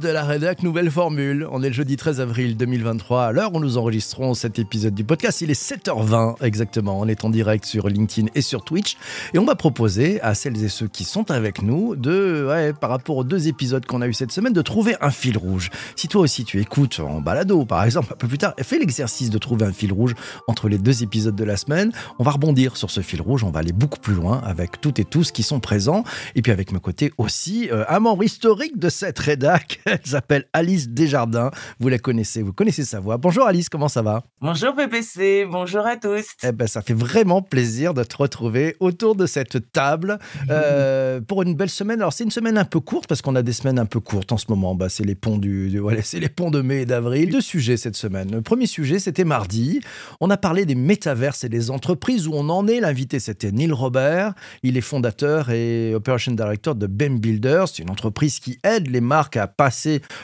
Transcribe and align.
De 0.00 0.08
la 0.08 0.24
rédac 0.24 0.62
Nouvelle 0.62 0.90
Formule. 0.90 1.48
On 1.50 1.62
est 1.62 1.68
le 1.68 1.72
jeudi 1.72 1.96
13 1.96 2.20
avril 2.20 2.56
2023. 2.56 3.24
À 3.24 3.32
l'heure 3.32 3.54
où 3.54 3.60
nous 3.60 3.78
enregistrons 3.78 4.34
cet 4.34 4.58
épisode 4.58 4.94
du 4.94 5.02
podcast, 5.02 5.40
il 5.40 5.50
est 5.50 5.60
7h20 5.60 6.36
exactement. 6.42 7.00
On 7.00 7.08
est 7.08 7.24
en 7.24 7.30
direct 7.30 7.64
sur 7.64 7.88
LinkedIn 7.88 8.28
et 8.34 8.42
sur 8.42 8.64
Twitch. 8.64 8.96
Et 9.34 9.38
on 9.38 9.44
va 9.44 9.54
proposer 9.54 10.20
à 10.20 10.34
celles 10.34 10.62
et 10.62 10.68
ceux 10.68 10.88
qui 10.88 11.04
sont 11.04 11.30
avec 11.30 11.62
nous 11.62 11.96
de, 11.96 12.46
ouais, 12.48 12.72
par 12.72 12.90
rapport 12.90 13.16
aux 13.16 13.24
deux 13.24 13.48
épisodes 13.48 13.84
qu'on 13.86 14.02
a 14.02 14.06
eu 14.06 14.12
cette 14.12 14.30
semaine, 14.30 14.52
de 14.52 14.62
trouver 14.62 14.94
un 15.00 15.10
fil 15.10 15.36
rouge. 15.36 15.70
Si 15.96 16.06
toi 16.06 16.20
aussi 16.20 16.44
tu 16.44 16.60
écoutes 16.60 17.00
en 17.00 17.20
balado, 17.20 17.64
par 17.64 17.82
exemple, 17.82 18.12
un 18.12 18.16
peu 18.16 18.28
plus 18.28 18.38
tard, 18.38 18.54
fais 18.62 18.78
l'exercice 18.78 19.30
de 19.30 19.38
trouver 19.38 19.66
un 19.66 19.72
fil 19.72 19.92
rouge 19.92 20.14
entre 20.46 20.68
les 20.68 20.78
deux 20.78 21.02
épisodes 21.02 21.36
de 21.36 21.44
la 21.44 21.56
semaine. 21.56 21.92
On 22.18 22.24
va 22.24 22.32
rebondir 22.32 22.76
sur 22.76 22.90
ce 22.90 23.00
fil 23.00 23.20
rouge. 23.20 23.42
On 23.42 23.50
va 23.50 23.60
aller 23.60 23.72
beaucoup 23.72 24.00
plus 24.00 24.14
loin 24.14 24.42
avec 24.44 24.80
toutes 24.80 24.98
et 24.98 25.04
tous 25.04 25.32
qui 25.32 25.42
sont 25.42 25.60
présents. 25.60 26.04
Et 26.34 26.42
puis 26.42 26.52
avec 26.52 26.72
mes 26.72 26.80
côtés 26.80 27.12
aussi, 27.18 27.68
euh, 27.72 27.84
un 27.88 28.00
membre 28.00 28.22
historique 28.22 28.78
de 28.78 28.90
cette 28.90 29.18
rédac. 29.18 29.80
Elle 29.90 30.00
s'appelle 30.04 30.44
Alice 30.52 30.88
Desjardins. 30.90 31.50
Vous 31.80 31.88
la 31.88 31.98
connaissez, 31.98 32.42
vous 32.42 32.52
connaissez 32.52 32.84
sa 32.84 33.00
voix. 33.00 33.16
Bonjour 33.16 33.46
Alice, 33.46 33.68
comment 33.68 33.88
ça 33.88 34.02
va? 34.02 34.22
Bonjour 34.40 34.74
PPC, 34.74 35.46
bonjour 35.50 35.86
à 35.86 35.96
tous. 35.96 36.26
Eh 36.42 36.52
ben, 36.52 36.66
ça 36.68 36.82
fait 36.82 36.92
vraiment 36.94 37.40
plaisir 37.42 37.94
de 37.94 38.02
te 38.04 38.16
retrouver 38.16 38.76
autour 38.80 39.14
de 39.16 39.24
cette 39.26 39.72
table 39.72 40.18
euh, 40.50 41.20
pour 41.20 41.42
une 41.42 41.54
belle 41.54 41.70
semaine. 41.70 42.00
Alors 42.00 42.12
c'est 42.12 42.24
une 42.24 42.30
semaine 42.30 42.58
un 42.58 42.64
peu 42.64 42.80
courte 42.80 43.06
parce 43.06 43.22
qu'on 43.22 43.34
a 43.34 43.42
des 43.42 43.52
semaines 43.52 43.78
un 43.78 43.86
peu 43.86 44.00
courtes 44.00 44.32
en 44.32 44.36
ce 44.36 44.46
moment. 44.48 44.74
Bah, 44.74 44.88
c'est 44.88 45.04
les 45.04 45.14
ponts 45.14 45.38
du, 45.38 45.68
du- 45.70 45.78
voilà, 45.78 46.02
c'est 46.02 46.20
les 46.20 46.28
ponts 46.28 46.50
de 46.50 46.60
mai 46.60 46.82
et 46.82 46.86
d'avril. 46.86 47.30
Deux 47.30 47.40
sujets 47.40 47.76
cette 47.76 47.96
semaine. 47.96 48.30
Le 48.30 48.42
premier 48.42 48.66
sujet, 48.66 48.98
c'était 48.98 49.24
mardi. 49.24 49.80
On 50.20 50.28
a 50.30 50.36
parlé 50.36 50.66
des 50.66 50.74
métaverses 50.74 51.44
et 51.44 51.48
des 51.48 51.70
entreprises 51.70 52.26
où 52.28 52.32
on 52.34 52.48
en 52.50 52.66
est. 52.68 52.80
L'invité, 52.80 53.20
c'était 53.20 53.52
Neil 53.52 53.72
Robert. 53.72 54.34
Il 54.62 54.76
est 54.76 54.80
fondateur 54.82 55.50
et 55.50 55.94
operation 55.94 56.32
director 56.32 56.74
de 56.74 56.86
BEM 56.86 57.18
Builders. 57.18 57.68
C'est 57.68 57.82
une 57.82 57.90
entreprise 57.90 58.38
qui 58.38 58.58
aide 58.64 58.88
les 58.90 59.00
marques 59.00 59.36
à 59.36 59.46
passer 59.46 59.77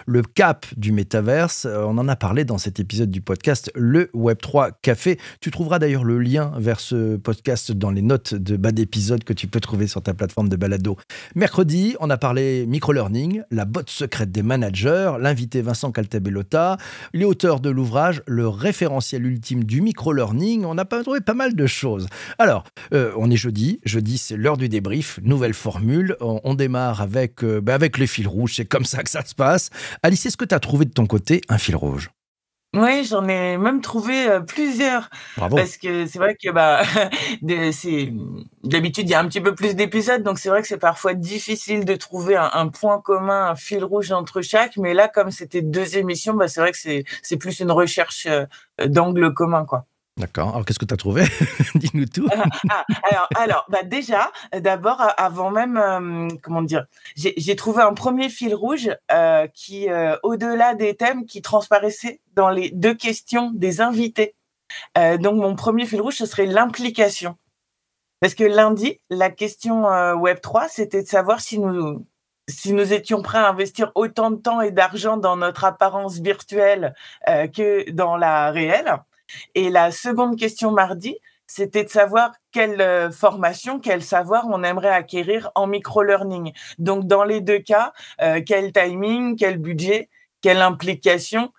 le 0.07 0.23
cap 0.23 0.67
du 0.77 0.93
métaverse. 0.93 1.67
Euh, 1.67 1.85
On 1.87 1.99
en 1.99 2.09
a 2.09 2.17
parlé 2.17 2.45
dans 2.45 2.59
cet 2.59 2.81
épisode 2.81 3.11
du 3.11 3.21
podcast 3.21 3.71
Le 3.75 4.11
Web3 4.15 4.73
Café. 4.83 5.19
Tu 5.41 5.51
trouveras 5.51 5.79
d'ailleurs 5.79 6.05
le 6.05 6.19
lien 6.19 6.53
vers 6.57 6.81
ce 6.81 7.17
podcast 7.17 7.73
dans 7.73 7.91
les 7.91 8.03
notes 8.03 8.35
de 8.35 8.57
bas 8.57 8.73
d'épisode 8.73 9.25
que 9.25 9.33
tu 9.33 9.47
peux 9.47 9.61
trouver 9.61 9.87
sur 9.87 10.03
ta 10.03 10.15
plateforme 10.15 10.49
de 10.49 10.57
balado. 10.57 10.97
Mercredi, 11.35 11.97
on 12.01 12.11
a 12.11 12.17
parlé 12.17 12.67
micro-learning, 12.67 13.43
la 13.51 13.65
botte 13.65 13.91
secrète 13.91 14.33
des 14.33 14.43
managers, 14.43 15.13
l'invité 15.21 15.63
Vincent 15.63 15.93
Caltabellota, 15.93 16.77
les 17.13 17.25
auteurs 17.25 17.61
de 17.61 17.71
l'ouvrage 17.71 18.23
Le 18.27 18.49
référentiel 18.49 19.27
ultime 19.27 19.65
du 19.65 19.81
micro-learning. 19.81 20.65
On 20.65 20.79
a 20.79 20.85
trouvé 20.85 21.21
pas 21.21 21.35
mal 21.35 21.55
de 21.55 21.67
choses. 21.67 22.07
Alors, 22.39 22.65
euh, 22.93 23.13
on 23.17 23.31
est 23.31 23.37
jeudi. 23.37 23.81
Jeudi, 23.85 24.19
c'est 24.19 24.37
l'heure 24.37 24.57
du 24.57 24.69
débrief. 24.69 25.19
Nouvelle 25.23 25.55
formule. 25.55 26.17
On, 26.21 26.55
démarre 26.55 27.01
avec, 27.01 27.43
euh, 27.43 27.61
bah, 27.61 27.75
avec 27.75 27.99
les 27.99 28.07
fils 28.07 28.27
rouges. 28.27 28.55
C'est 28.57 28.65
comme 28.65 28.85
ça 28.85 29.03
que 29.03 29.11
ça 29.11 29.25
se 29.25 29.35
passe. 29.35 29.44
Alice, 30.03 30.27
est-ce 30.27 30.37
que 30.37 30.45
tu 30.45 30.55
as 30.55 30.61
trouvé 30.61 30.85
de 30.85 30.93
ton 30.93 31.07
côté 31.07 31.41
un 31.49 31.59
fil 31.59 31.77
rouge? 31.77 32.11
Oui, 32.75 33.05
j'en 33.05 33.29
ai 33.29 33.57
même 33.57 33.81
trouvé 33.81 34.29
euh, 34.29 34.41
plusieurs 34.41 35.09
Bravo. 35.37 35.55
parce 35.55 35.77
que 35.77 36.07
c'est 36.07 36.19
vrai 36.19 36.35
que 36.35 36.51
bah 36.51 36.83
d'habitude 38.65 39.09
il 39.09 39.11
y 39.11 39.15
a 39.15 39.21
un 39.21 39.29
petit 39.29 39.41
peu 39.41 39.55
plus 39.55 39.77
d'épisodes 39.77 40.25
donc 40.25 40.41
c'est 40.41 40.49
vrai 40.49 40.61
que 40.61 40.67
c'est 40.67 40.79
parfois 40.79 41.15
difficile 41.15 41.85
de 41.85 41.95
trouver 41.95 42.35
un, 42.35 42.51
un 42.53 42.67
point 42.67 43.01
commun, 43.01 43.51
un 43.51 43.55
fil 43.55 43.85
rouge 43.85 44.11
entre 44.11 44.43
chaque 44.43 44.77
mais 44.77 44.93
là 44.93 45.07
comme 45.07 45.31
c'était 45.31 45.63
deux 45.63 45.97
émissions 45.99 46.35
bah 46.35 46.49
c'est 46.49 46.61
vrai 46.61 46.73
que 46.73 46.79
c'est 46.79 47.05
c'est 47.23 47.37
plus 47.37 47.61
une 47.61 47.71
recherche 47.71 48.27
euh, 48.27 48.45
d'angle 48.87 49.33
commun 49.33 49.65
quoi. 49.65 49.87
D'accord. 50.17 50.51
Alors, 50.51 50.65
qu'est-ce 50.65 50.79
que 50.79 50.85
tu 50.85 50.95
as 50.95 50.97
trouvé? 50.97 51.25
Dis-nous 51.75 52.07
tout. 52.07 52.29
Ah, 52.71 52.85
alors, 53.11 53.29
alors, 53.37 53.67
bah 53.69 53.83
déjà, 53.83 54.31
euh, 54.55 54.61
d'abord, 54.61 55.01
a- 55.01 55.09
avant 55.09 55.51
même, 55.51 55.77
euh, 55.77 56.29
comment 56.43 56.63
dire, 56.63 56.87
j'ai 57.17 57.57
trouvé 57.57 57.83
un 57.83 57.95
premier 57.95 58.29
fil 58.29 58.55
rouge 58.55 58.91
euh, 59.11 59.49
qui, 59.49 59.91
euh, 59.91 60.17
au-delà 60.23 60.75
des 60.75 60.95
thèmes, 60.95 61.27
qui 61.27 61.43
transparaissait 61.43 62.21
dans 62.35 62.49
les 62.49 62.71
deux 62.71 62.95
questions 62.95 63.51
des 63.55 63.81
invités. 63.81 64.37
Euh, 64.97 65.17
donc, 65.19 65.35
mon 65.35 65.57
premier 65.57 65.85
fil 65.85 66.01
rouge, 66.01 66.15
ce 66.15 66.27
serait 66.27 66.47
l'implication. 66.47 67.37
Parce 68.21 68.35
que 68.35 68.45
lundi, 68.45 69.01
la 69.11 69.31
question 69.31 69.91
euh, 69.91 70.15
Web 70.15 70.41
3, 70.41 70.69
c'était 70.69 71.03
de 71.03 71.09
savoir 71.09 71.41
si 71.41 71.59
nous 71.59 72.07
si 72.47 72.75
nous 72.75 72.93
étions 72.93 73.23
prêts 73.23 73.39
à 73.39 73.49
investir 73.49 73.91
autant 73.95 74.31
de 74.31 74.37
temps 74.37 74.61
et 74.61 74.71
d'argent 74.71 75.17
dans 75.17 75.35
notre 75.35 75.65
apparence 75.65 76.19
virtuelle 76.19 76.95
euh, 77.29 77.47
que 77.49 77.91
dans 77.91 78.17
la 78.19 78.51
réelle. 78.51 78.97
Et 79.55 79.71
la 79.71 79.91
seconde 79.91 80.37
question 80.39 80.71
mardi, 80.71 81.17
c'était 81.47 81.85
de 81.85 81.91
savoir 81.91 82.33
quelle 82.53 82.81
euh, 82.81 83.11
formation, 83.11 83.79
quel 83.79 84.03
savoir 84.03 84.47
on 84.49 84.63
aimerait 84.63 84.89
acquérir 84.89 85.51
en 85.55 85.67
micro-learning. 85.67 86.53
Donc, 86.79 87.07
dans 87.07 87.25
les 87.25 87.41
deux 87.41 87.59
cas, 87.59 87.93
euh, 88.23 88.41
quel 88.45 88.73
timing, 88.73 89.37
quel 89.37 89.59
budget, 89.59 90.09
quelle 90.41 90.63
implication, 90.63 91.53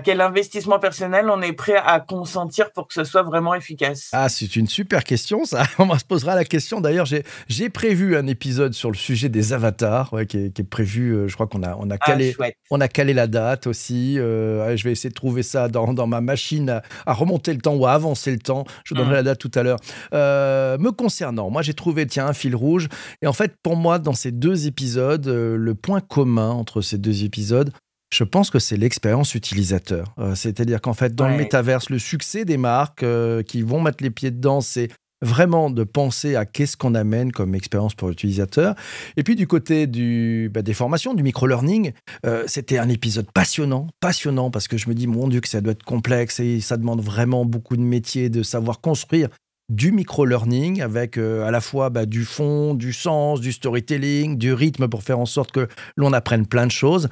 quel 0.00 0.20
investissement 0.20 0.78
personnel 0.78 1.26
on 1.30 1.40
est 1.42 1.52
prêt 1.52 1.76
à 1.76 2.00
consentir 2.00 2.72
pour 2.72 2.88
que 2.88 2.94
ce 2.94 3.04
soit 3.04 3.22
vraiment 3.22 3.54
efficace. 3.54 4.08
Ah, 4.12 4.28
c'est 4.28 4.56
une 4.56 4.66
super 4.68 5.04
question, 5.04 5.44
ça. 5.44 5.64
On 5.78 5.98
se 5.98 6.04
posera 6.04 6.34
la 6.34 6.44
question. 6.44 6.80
D'ailleurs, 6.80 7.06
j'ai, 7.06 7.68
prévu 7.70 8.16
un 8.16 8.26
épisode 8.26 8.72
sur 8.74 8.90
le 8.90 8.96
sujet 8.96 9.28
des 9.28 9.52
avatars, 9.52 10.12
ouais, 10.12 10.26
qui, 10.26 10.38
est, 10.38 10.50
qui 10.50 10.62
est 10.62 10.64
prévu. 10.64 11.12
euh, 11.12 11.28
je 11.28 11.34
crois 11.34 11.46
qu'on 11.46 11.62
a, 11.62 11.76
on 11.78 11.90
a 11.90 11.94
Ah, 12.00 12.06
calé, 12.06 12.34
on 12.70 12.80
a 12.80 12.88
calé 12.88 13.12
la 13.14 13.26
date 13.26 13.66
aussi. 13.66 14.18
Euh, 14.18 14.76
je 14.76 14.84
vais 14.84 14.92
essayer 14.92 15.10
de 15.10 15.14
trouver 15.14 15.42
ça 15.42 15.68
dans, 15.68 15.92
dans 15.92 16.06
ma 16.06 16.20
machine 16.20 16.70
à, 16.70 16.82
à 17.06 17.12
remonter 17.12 17.52
le 17.52 17.60
temps 17.60 17.74
ou 17.74 17.86
à 17.86 17.92
avancer 17.92 18.30
le 18.30 18.38
temps. 18.38 18.64
Je 18.84 18.94
vous 18.94 18.98
donnerai 19.00 19.12
Mm. 19.12 19.16
la 19.16 19.22
date 19.22 19.38
tout 19.38 19.50
à 19.54 19.62
l'heure. 19.62 19.78
Euh, 20.14 20.78
me 20.78 20.90
concernant, 20.90 21.50
moi, 21.50 21.62
j'ai 21.62 21.74
trouvé, 21.74 22.06
tiens, 22.06 22.26
un 22.26 22.32
fil 22.32 22.56
rouge. 22.56 22.88
Et 23.22 23.26
en 23.26 23.32
fait, 23.32 23.54
pour 23.62 23.76
moi, 23.76 23.98
dans 23.98 24.14
ces 24.14 24.32
deux 24.32 24.66
épisodes, 24.66 25.26
le 25.26 25.74
point 25.74 26.00
commun 26.00 26.50
entre 26.50 26.80
ces 26.80 26.98
deux 26.98 27.24
épisodes, 27.24 27.72
je 28.12 28.24
pense 28.24 28.50
que 28.50 28.58
c'est 28.58 28.76
l'expérience 28.76 29.34
utilisateur. 29.34 30.14
Euh, 30.18 30.34
C'est-à-dire 30.34 30.80
qu'en 30.80 30.92
fait, 30.92 31.14
dans 31.14 31.28
le 31.28 31.36
métaverse, 31.36 31.88
le 31.88 31.98
succès 31.98 32.44
des 32.44 32.58
marques 32.58 33.02
euh, 33.02 33.42
qui 33.42 33.62
vont 33.62 33.80
mettre 33.80 34.04
les 34.04 34.10
pieds 34.10 34.30
dedans, 34.30 34.60
c'est 34.60 34.88
vraiment 35.22 35.70
de 35.70 35.84
penser 35.84 36.36
à 36.36 36.44
qu'est-ce 36.44 36.76
qu'on 36.76 36.94
amène 36.94 37.32
comme 37.32 37.54
expérience 37.54 37.94
pour 37.94 38.08
l'utilisateur. 38.08 38.74
Et 39.16 39.22
puis 39.22 39.36
du 39.36 39.46
côté 39.46 39.86
du, 39.86 40.50
bah, 40.52 40.62
des 40.62 40.74
formations, 40.74 41.14
du 41.14 41.22
micro-learning, 41.22 41.92
euh, 42.26 42.44
c'était 42.46 42.78
un 42.78 42.88
épisode 42.88 43.30
passionnant, 43.32 43.86
passionnant, 44.00 44.50
parce 44.50 44.68
que 44.68 44.76
je 44.76 44.88
me 44.88 44.94
dis, 44.94 45.06
mon 45.06 45.28
Dieu, 45.28 45.40
que 45.40 45.48
ça 45.48 45.60
doit 45.60 45.72
être 45.72 45.84
complexe 45.84 46.40
et 46.40 46.60
ça 46.60 46.76
demande 46.76 47.00
vraiment 47.00 47.44
beaucoup 47.44 47.76
de 47.76 47.82
métiers, 47.82 48.28
de 48.28 48.42
savoir 48.42 48.80
construire 48.80 49.28
du 49.70 49.92
micro-learning 49.92 50.82
avec 50.82 51.16
euh, 51.16 51.46
à 51.46 51.50
la 51.50 51.60
fois 51.60 51.88
bah, 51.88 52.04
du 52.04 52.24
fond, 52.24 52.74
du 52.74 52.92
sens, 52.92 53.40
du 53.40 53.52
storytelling, 53.52 54.36
du 54.36 54.52
rythme 54.52 54.88
pour 54.88 55.02
faire 55.02 55.18
en 55.18 55.26
sorte 55.26 55.52
que 55.52 55.68
l'on 55.96 56.12
apprenne 56.12 56.46
plein 56.46 56.66
de 56.66 56.72
choses. 56.72 57.08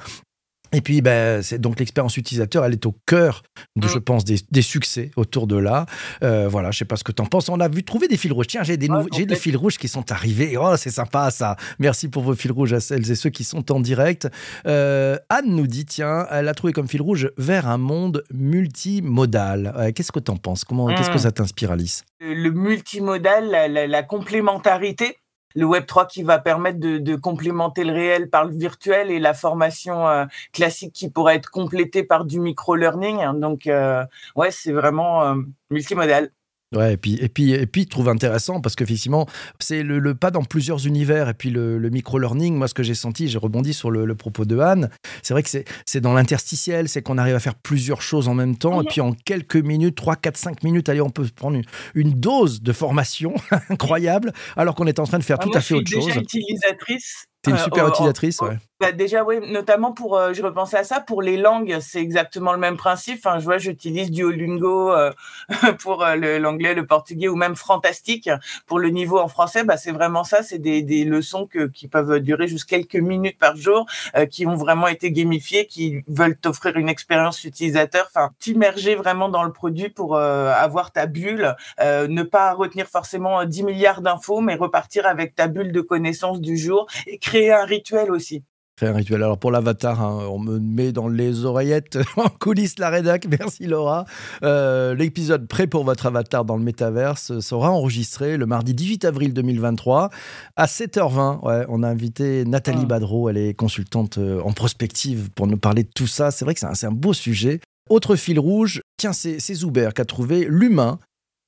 Et 0.73 0.81
puis, 0.81 1.01
ben, 1.01 1.41
c'est 1.41 1.59
donc 1.59 1.79
l'expérience 1.79 2.15
utilisateur, 2.17 2.63
elle 2.65 2.73
est 2.73 2.85
au 2.85 2.95
cœur, 3.05 3.43
de, 3.75 3.85
Mm. 3.87 3.89
je 3.89 3.99
pense, 3.99 4.23
des, 4.25 4.37
des 4.51 4.61
succès 4.61 5.11
autour 5.17 5.45
de 5.47 5.57
là. 5.57 5.85
Euh, 6.23 6.47
voilà, 6.47 6.71
je 6.71 6.77
sais 6.79 6.85
pas 6.85 6.95
ce 6.95 7.03
que 7.03 7.11
tu 7.11 7.21
en 7.21 7.25
penses. 7.25 7.49
On 7.49 7.59
a 7.59 7.67
vu 7.67 7.83
trouver 7.83 8.07
des 8.07 8.15
fils 8.17 8.31
rouges. 8.31 8.47
Tiens, 8.47 8.63
j'ai 8.63 8.77
des, 8.77 8.87
j'ai 9.13 9.25
des 9.25 9.35
fils 9.35 9.55
rouges 9.55 9.77
qui 9.77 9.87
sont 9.87 10.11
arrivés. 10.11 10.55
Oh, 10.57 10.75
c'est 10.77 10.89
sympa 10.91 11.29
ça. 11.31 11.55
Merci 11.79 12.07
pour 12.07 12.23
vos 12.23 12.35
fils 12.35 12.51
rouges 12.51 12.73
à 12.73 12.79
celles 12.79 13.09
et 13.11 13.15
ceux 13.15 13.29
qui 13.29 13.43
sont 13.43 13.69
en 13.71 13.79
direct. 13.81 14.27
Euh, 14.65 15.17
Anne 15.29 15.47
nous 15.55 15.67
dit, 15.67 15.85
tiens, 15.85 16.25
elle 16.31 16.47
a 16.47 16.53
trouvé 16.53 16.71
comme 16.73 16.87
fil 16.87 17.01
rouge 17.01 17.29
vers 17.37 17.67
un 17.67 17.77
monde 17.77 18.23
multimodal. 18.33 19.73
Euh, 19.77 19.91
qu'est-ce 19.91 20.11
que 20.11 20.19
tu 20.19 20.31
en 20.31 20.37
penses? 20.37 20.63
Comment, 20.63 20.87
Qu'est-ce 20.87 21.09
que 21.09 21.15
Mm. 21.15 21.19
ça 21.19 21.31
t'inspire, 21.31 21.71
Alice? 21.71 22.03
Le 22.19 22.33
le 22.33 22.51
multimodal, 22.51 23.49
la, 23.49 23.67
la- 23.67 23.87
la 23.87 24.03
complémentarité, 24.03 25.17
le 25.55 25.65
Web 25.65 25.85
3 25.85 26.05
qui 26.07 26.23
va 26.23 26.39
permettre 26.39 26.79
de, 26.79 26.97
de 26.97 27.15
complémenter 27.15 27.83
le 27.83 27.93
réel 27.93 28.29
par 28.29 28.45
le 28.45 28.55
virtuel 28.55 29.11
et 29.11 29.19
la 29.19 29.33
formation 29.33 30.07
euh, 30.07 30.25
classique 30.53 30.93
qui 30.93 31.09
pourrait 31.09 31.35
être 31.35 31.49
complétée 31.49 32.03
par 32.03 32.25
du 32.25 32.39
micro-learning. 32.39 33.21
hein. 33.21 33.33
Donc, 33.33 33.67
euh, 33.67 34.05
ouais, 34.35 34.51
c'est 34.51 34.71
vraiment 34.71 35.23
euh, 35.23 35.35
multimodal. 35.69 36.31
Ouais, 36.73 36.93
et 36.93 36.97
puis, 36.97 37.15
et 37.21 37.27
puis, 37.27 37.51
et 37.51 37.65
puis, 37.65 37.85
trouve 37.85 38.07
intéressant 38.07 38.61
parce 38.61 38.75
qu'effectivement, 38.75 39.27
c'est 39.59 39.83
le, 39.83 39.99
le 39.99 40.15
pas 40.15 40.31
dans 40.31 40.43
plusieurs 40.43 40.87
univers. 40.87 41.27
Et 41.27 41.33
puis, 41.33 41.49
le, 41.49 41.77
le 41.77 41.89
micro-learning, 41.89 42.55
moi, 42.55 42.69
ce 42.69 42.73
que 42.73 42.81
j'ai 42.83 42.93
senti, 42.93 43.27
j'ai 43.27 43.37
rebondi 43.37 43.73
sur 43.73 43.91
le, 43.91 44.05
le 44.05 44.15
propos 44.15 44.45
de 44.45 44.57
Anne, 44.57 44.89
c'est 45.21 45.33
vrai 45.33 45.43
que 45.43 45.49
c'est 45.85 45.99
dans 46.01 46.13
l'interstitiel, 46.13 46.87
c'est 46.87 47.01
qu'on 47.01 47.17
arrive 47.17 47.35
à 47.35 47.39
faire 47.39 47.55
plusieurs 47.55 48.01
choses 48.01 48.29
en 48.29 48.33
même 48.35 48.55
temps. 48.55 48.75
Et 48.81 48.85
Mhm. 48.85 48.89
puis, 48.89 49.01
en 49.01 49.11
quelques 49.13 49.57
minutes, 49.57 49.95
3, 49.95 50.15
4, 50.15 50.37
5 50.37 50.63
minutes, 50.63 50.87
allez, 50.87 51.01
on 51.01 51.09
peut 51.09 51.27
prendre 51.35 51.57
une, 51.57 51.65
une 51.93 52.13
dose 52.13 52.61
de 52.61 52.71
formation 52.71 53.33
incroyable, 53.69 54.31
alors 54.55 54.75
qu'on 54.75 54.87
est 54.87 54.99
en 54.99 55.03
train 55.05 55.19
de 55.19 55.23
faire 55.23 55.37
Ah, 55.39 55.43
tout 55.43 55.49
moi, 55.49 55.57
à 55.57 55.61
fait 55.61 55.75
je 55.75 55.79
autre 55.79 55.87
suis 55.89 55.99
déjà 55.99 56.13
chose. 56.13 56.23
utilisatrice. 56.23 57.25
T'es 57.41 57.51
une 57.51 57.57
euh, 57.57 57.59
super 57.63 57.83
en- 57.83 57.87
en- 57.87 57.89
utilisatrice, 57.91 58.39
ouais. 58.41 58.57
Bah 58.81 58.91
déjà, 58.91 59.23
oui, 59.23 59.35
notamment 59.51 59.91
pour, 59.91 60.17
euh, 60.17 60.33
je 60.33 60.41
repensais 60.41 60.77
à 60.77 60.83
ça, 60.83 61.01
pour 61.01 61.21
les 61.21 61.37
langues, 61.37 61.77
c'est 61.81 62.01
exactement 62.01 62.51
le 62.51 62.57
même 62.57 62.77
principe. 62.77 63.19
Enfin, 63.23 63.37
je 63.37 63.43
vois, 63.43 63.59
j'utilise 63.59 64.09
Duolingo 64.09 64.91
euh, 64.91 65.11
pour 65.81 66.03
euh, 66.03 66.15
l'anglais, 66.39 66.73
le 66.73 66.87
portugais 66.87 67.27
ou 67.27 67.35
même 67.35 67.55
Fantastique 67.55 68.27
pour 68.65 68.79
le 68.79 68.89
niveau 68.89 69.19
en 69.19 69.27
français. 69.27 69.63
Bah, 69.63 69.77
c'est 69.77 69.91
vraiment 69.91 70.23
ça, 70.23 70.41
c'est 70.41 70.57
des, 70.57 70.81
des 70.81 71.03
leçons 71.05 71.45
que, 71.45 71.67
qui 71.67 71.87
peuvent 71.87 72.19
durer 72.21 72.47
juste 72.47 72.65
quelques 72.65 72.95
minutes 72.95 73.37
par 73.37 73.55
jour, 73.55 73.85
euh, 74.17 74.25
qui 74.25 74.47
ont 74.47 74.55
vraiment 74.55 74.87
été 74.87 75.11
gamifiées, 75.11 75.67
qui 75.67 76.03
veulent 76.07 76.37
t'offrir 76.37 76.75
une 76.77 76.89
expérience 76.89 77.43
utilisateur, 77.43 78.07
enfin, 78.07 78.31
t'immerger 78.39 78.95
vraiment 78.95 79.29
dans 79.29 79.43
le 79.43 79.51
produit 79.51 79.89
pour 79.89 80.15
euh, 80.15 80.51
avoir 80.53 80.91
ta 80.91 81.05
bulle, 81.05 81.55
ne 81.79 82.23
pas 82.23 82.53
retenir 82.53 82.87
forcément 82.87 83.45
10 83.45 83.63
milliards 83.63 84.01
d'infos, 84.01 84.41
mais 84.41 84.55
repartir 84.55 85.05
avec 85.05 85.35
ta 85.35 85.47
bulle 85.47 85.71
de 85.71 85.81
connaissances 85.81 86.41
du 86.41 86.57
jour 86.57 86.87
et 87.05 87.19
créer 87.19 87.51
un 87.53 87.65
rituel 87.65 88.11
aussi. 88.11 88.43
Un 88.87 88.93
rituel. 88.93 89.23
Alors 89.23 89.37
pour 89.37 89.51
l'avatar, 89.51 90.01
hein, 90.01 90.27
on 90.29 90.39
me 90.39 90.59
met 90.59 90.91
dans 90.91 91.07
les 91.07 91.45
oreillettes 91.45 91.97
en 92.17 92.29
coulisses 92.29 92.79
la 92.79 92.89
rédac. 92.89 93.25
Merci 93.27 93.65
Laura. 93.65 94.05
Euh, 94.43 94.95
l'épisode 94.95 95.47
prêt 95.47 95.67
pour 95.67 95.83
votre 95.83 96.05
avatar 96.05 96.45
dans 96.45 96.57
le 96.57 96.63
métaverse 96.63 97.39
sera 97.39 97.71
enregistré 97.71 98.37
le 98.37 98.45
mardi 98.45 98.73
18 98.73 99.05
avril 99.05 99.33
2023 99.33 100.09
à 100.55 100.65
7h20. 100.65 101.45
Ouais, 101.45 101.65
on 101.69 101.83
a 101.83 101.87
invité 101.87 102.45
Nathalie 102.45 102.81
ah. 102.83 102.87
Badreau, 102.87 103.29
elle 103.29 103.37
est 103.37 103.53
consultante 103.53 104.17
euh, 104.17 104.41
en 104.41 104.51
prospective 104.51 105.29
pour 105.35 105.47
nous 105.47 105.57
parler 105.57 105.83
de 105.83 105.91
tout 105.93 106.07
ça. 106.07 106.31
C'est 106.31 106.45
vrai 106.45 106.53
que 106.53 106.59
c'est 106.73 106.85
un, 106.85 106.91
beau 106.91 107.13
sujet. 107.13 107.59
Autre 107.89 108.15
fil 108.15 108.39
rouge, 108.39 108.81
tiens, 108.97 109.13
c'est 109.13 109.39
Zuber 109.53 109.89
qui 109.93 110.01
a 110.01 110.05
trouvé 110.05 110.45
l'humain 110.47 110.99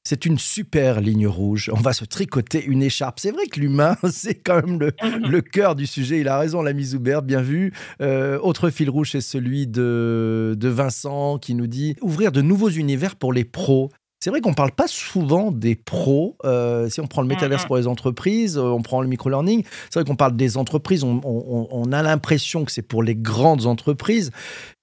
c'est 0.03 0.25
une 0.25 0.37
super 0.37 0.99
ligne 0.99 1.27
rouge. 1.27 1.71
On 1.73 1.79
va 1.79 1.93
se 1.93 2.03
tricoter 2.05 2.63
une 2.63 2.83
écharpe. 2.83 3.19
C'est 3.19 3.31
vrai 3.31 3.47
que 3.47 3.59
l'humain, 3.59 3.95
c'est 4.11 4.35
quand 4.35 4.65
même 4.65 4.79
le, 4.79 5.41
cœur 5.41 5.75
du 5.75 5.87
sujet. 5.87 6.19
Il 6.19 6.27
a 6.27 6.37
raison, 6.37 6.61
l'ami 6.61 6.83
Zuber, 6.83 7.19
bien 7.23 7.41
vu. 7.41 7.73
Euh, 8.01 8.37
autre 8.39 8.69
fil 8.69 8.89
rouge, 8.89 9.11
c'est 9.11 9.21
celui 9.21 9.67
de, 9.67 10.55
de 10.57 10.67
Vincent 10.69 11.37
qui 11.37 11.55
nous 11.55 11.67
dit 11.67 11.95
ouvrir 12.01 12.31
de 12.31 12.41
nouveaux 12.41 12.69
univers 12.69 13.15
pour 13.15 13.31
les 13.31 13.45
pros. 13.45 13.89
C'est 14.19 14.29
vrai 14.29 14.39
qu'on 14.39 14.51
ne 14.51 14.55
parle 14.55 14.71
pas 14.71 14.87
souvent 14.87 15.51
des 15.51 15.75
pros. 15.75 16.37
Euh, 16.45 16.89
si 16.89 17.01
on 17.01 17.07
prend 17.07 17.21
le 17.21 17.27
métaverse 17.27 17.65
pour 17.65 17.75
les 17.75 17.87
entreprises, 17.87 18.57
euh, 18.57 18.61
on 18.61 18.81
prend 18.81 19.01
le 19.01 19.07
micro-learning. 19.09 19.63
C'est 19.89 19.99
vrai 19.99 20.05
qu'on 20.05 20.15
parle 20.15 20.37
des 20.37 20.55
entreprises. 20.55 21.03
on 21.03 21.91
a 21.91 22.01
l'impression 22.01 22.63
que 22.63 22.71
c'est 22.71 22.87
pour 22.87 23.03
les 23.03 23.15
grandes 23.15 23.65
entreprises 23.65 24.31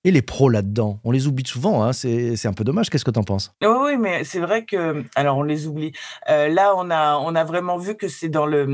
et 0.04 0.10
les 0.10 0.22
pros 0.22 0.48
là-dedans. 0.48 0.98
On 1.04 1.10
les 1.10 1.26
oublie 1.26 1.46
souvent, 1.46 1.82
hein. 1.82 1.92
c'est 1.92 2.46
un 2.46 2.52
peu 2.52 2.64
dommage. 2.64 2.88
Qu'est-ce 2.88 3.04
que 3.04 3.10
tu 3.10 3.18
en 3.18 3.24
penses? 3.24 3.52
Oui, 3.62 3.68
oui, 3.68 3.96
mais 3.98 4.24
c'est 4.24 4.40
vrai 4.40 4.64
que, 4.64 5.04
alors 5.14 5.38
on 5.38 5.42
les 5.42 5.66
oublie. 5.66 5.92
Euh, 6.30 6.48
là, 6.48 6.74
on 6.76 6.90
a, 6.90 7.16
on 7.18 7.34
a 7.34 7.44
vraiment 7.44 7.76
vu 7.76 7.96
que 7.96 8.08
c'est 8.08 8.28
dans 8.28 8.46
le, 8.46 8.66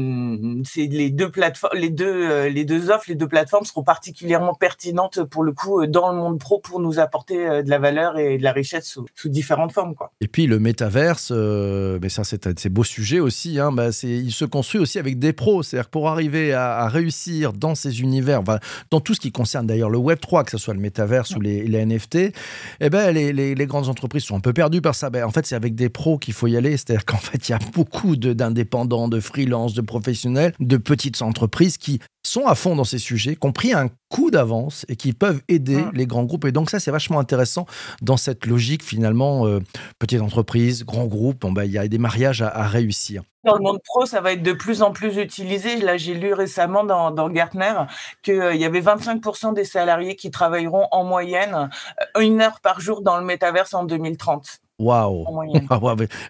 c'est 0.64 0.86
les 0.86 1.10
deux 1.10 1.30
plateformes, 1.30 1.76
les 1.76 1.90
deux, 1.90 2.30
euh, 2.30 2.48
les 2.48 2.64
deux 2.64 2.90
offres, 2.90 3.06
les 3.08 3.16
deux 3.16 3.26
plateformes 3.26 3.64
seront 3.64 3.82
particulièrement 3.82 4.54
pertinentes 4.54 5.24
pour 5.24 5.42
le 5.42 5.52
coup 5.52 5.82
euh, 5.82 5.86
dans 5.86 6.12
le 6.12 6.16
monde 6.16 6.38
pro 6.38 6.60
pour 6.60 6.80
nous 6.80 7.00
apporter 7.00 7.62
de 7.62 7.70
la 7.70 7.78
valeur 7.78 8.18
et 8.18 8.38
de 8.38 8.42
la 8.42 8.52
richesse 8.52 8.86
sous, 8.86 9.06
sous 9.14 9.28
différentes 9.28 9.72
formes, 9.72 9.94
quoi. 9.94 10.12
Et 10.20 10.28
puis 10.28 10.46
le 10.46 10.58
métaverse, 10.60 11.32
mais 11.32 12.08
ça 12.08 12.22
c'est 12.22 12.46
un 12.46 12.52
de 12.52 12.58
ces 12.58 12.68
beaux 12.68 12.84
sujets 12.84 13.20
aussi. 13.20 13.58
Hein, 13.58 13.72
bah, 13.72 13.88
il 14.02 14.32
se 14.32 14.44
construit 14.44 14.80
aussi 14.80 14.98
avec 14.98 15.18
des 15.18 15.32
pros, 15.32 15.62
c'est-à-dire 15.62 15.88
pour 15.88 16.08
arriver 16.08 16.52
à, 16.52 16.76
à, 16.76 16.88
réussir 16.88 17.52
dans 17.52 17.74
ces 17.74 18.00
univers, 18.00 18.42
dans 18.90 19.00
tout 19.00 19.14
ce 19.14 19.20
qui 19.20 19.32
concerne 19.32 19.66
d'ailleurs 19.66 19.90
le 19.90 19.98
Web 19.98 20.20
3, 20.20 20.44
que 20.44 20.52
ce 20.52 20.58
soit 20.58 20.74
le 20.74 20.80
métaverse 20.80 21.15
ou 21.36 21.40
les, 21.40 21.86
NFT, 21.86 22.32
eh 22.80 22.90
ben, 22.90 23.12
les, 23.12 23.66
grandes 23.66 23.88
entreprises 23.88 24.24
sont 24.24 24.36
un 24.36 24.40
peu 24.40 24.52
perdues 24.52 24.80
par 24.80 24.94
ça. 24.94 25.10
Ben, 25.10 25.24
en 25.24 25.30
fait, 25.30 25.46
c'est 25.46 25.54
avec 25.54 25.74
des 25.74 25.88
pros 25.88 26.18
qu'il 26.18 26.34
faut 26.34 26.46
y 26.46 26.56
aller. 26.56 26.72
C'est-à-dire 26.72 27.04
qu'en 27.04 27.16
fait, 27.16 27.48
il 27.48 27.52
y 27.52 27.54
a 27.54 27.58
beaucoup 27.72 28.16
d'indépendants, 28.16 29.08
de, 29.08 29.16
de 29.16 29.20
freelance, 29.20 29.74
de 29.74 29.82
professionnels, 29.82 30.52
de 30.60 30.76
petites 30.76 31.22
entreprises 31.22 31.78
qui 31.78 32.00
sont 32.26 32.46
à 32.46 32.54
fond 32.54 32.76
dans 32.76 32.84
ces 32.84 32.98
sujets, 32.98 33.36
qui 33.36 33.46
ont 33.46 33.52
pris 33.52 33.72
un 33.72 33.88
coup 34.08 34.30
d'avance 34.30 34.84
et 34.88 34.96
qui 34.96 35.12
peuvent 35.12 35.40
aider 35.48 35.84
les 35.94 36.06
grands 36.06 36.24
groupes. 36.24 36.44
Et 36.44 36.52
donc 36.52 36.70
ça, 36.70 36.80
c'est 36.80 36.90
vachement 36.90 37.18
intéressant 37.18 37.66
dans 38.02 38.16
cette 38.16 38.46
logique 38.46 38.84
finalement, 38.84 39.46
euh, 39.46 39.60
petite 39.98 40.20
entreprise, 40.20 40.84
grand 40.84 41.06
groupe, 41.06 41.40
bon, 41.40 41.52
bah, 41.52 41.64
il 41.64 41.72
y 41.72 41.78
a 41.78 41.86
des 41.88 41.98
mariages 41.98 42.42
à, 42.42 42.66
réussir. 42.66 43.22
Dans 43.46 43.54
le 43.56 43.62
monde 43.62 43.80
pro, 43.84 44.06
ça 44.06 44.20
va 44.20 44.32
être 44.32 44.42
de 44.42 44.52
plus 44.52 44.82
en 44.82 44.90
plus 44.90 45.18
utilisé. 45.18 45.76
Là, 45.76 45.96
j'ai 45.96 46.14
lu 46.14 46.32
récemment 46.32 46.82
dans, 46.82 47.12
dans 47.12 47.30
Gartner 47.30 47.74
qu'il 48.22 48.34
euh, 48.34 48.54
y 48.54 48.64
avait 48.64 48.80
25% 48.80 49.54
des 49.54 49.64
salariés 49.64 50.16
qui 50.16 50.32
travailleront 50.32 50.88
en 50.90 51.04
moyenne 51.04 51.70
euh, 52.16 52.20
une 52.20 52.40
heure 52.40 52.60
par 52.60 52.80
jour 52.80 53.02
dans 53.02 53.18
le 53.18 53.24
métaverse 53.24 53.72
en 53.72 53.84
2030. 53.84 54.60
Waouh 54.78 55.24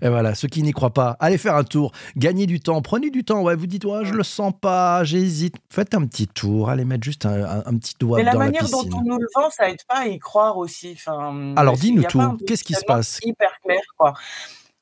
Et 0.00 0.08
voilà, 0.08 0.34
ceux 0.34 0.46
qui 0.46 0.62
n'y 0.62 0.72
croient 0.72 0.92
pas, 0.92 1.16
allez 1.18 1.38
faire 1.38 1.56
un 1.56 1.64
tour, 1.64 1.92
gagnez 2.16 2.46
du 2.46 2.60
temps, 2.60 2.80
prenez 2.80 3.10
du 3.10 3.24
temps. 3.24 3.42
Ouais, 3.42 3.56
vous 3.56 3.66
dites, 3.66 3.84
ouais, 3.84 4.04
je 4.04 4.12
le 4.12 4.22
sens 4.22 4.52
pas, 4.60 5.02
j'hésite. 5.02 5.56
Faites 5.68 5.94
un 5.94 6.06
petit 6.06 6.28
tour, 6.28 6.70
allez 6.70 6.84
mettre 6.84 7.02
juste 7.02 7.26
un, 7.26 7.62
petit 7.78 7.94
doigt 7.98 8.18
dans 8.18 8.24
la 8.24 8.30
piscine. 8.30 8.38
la 8.38 8.44
manière 8.44 8.68
dont 8.68 8.98
on 8.98 9.02
nous 9.02 9.18
le 9.18 9.26
vend, 9.34 9.50
ça 9.50 9.68
aide 9.68 9.82
pas 9.88 10.00
à 10.00 10.06
y 10.06 10.18
croire 10.18 10.58
aussi. 10.58 10.96
Enfin, 10.96 11.54
Alors 11.56 11.76
dis-nous 11.76 12.04
tout, 12.04 12.38
qu'est-ce 12.46 12.62
qui 12.62 12.74
se 12.74 12.84
passe? 12.84 13.18
Hyper 13.24 13.50
clair, 13.64 13.80
quoi. 13.96 14.14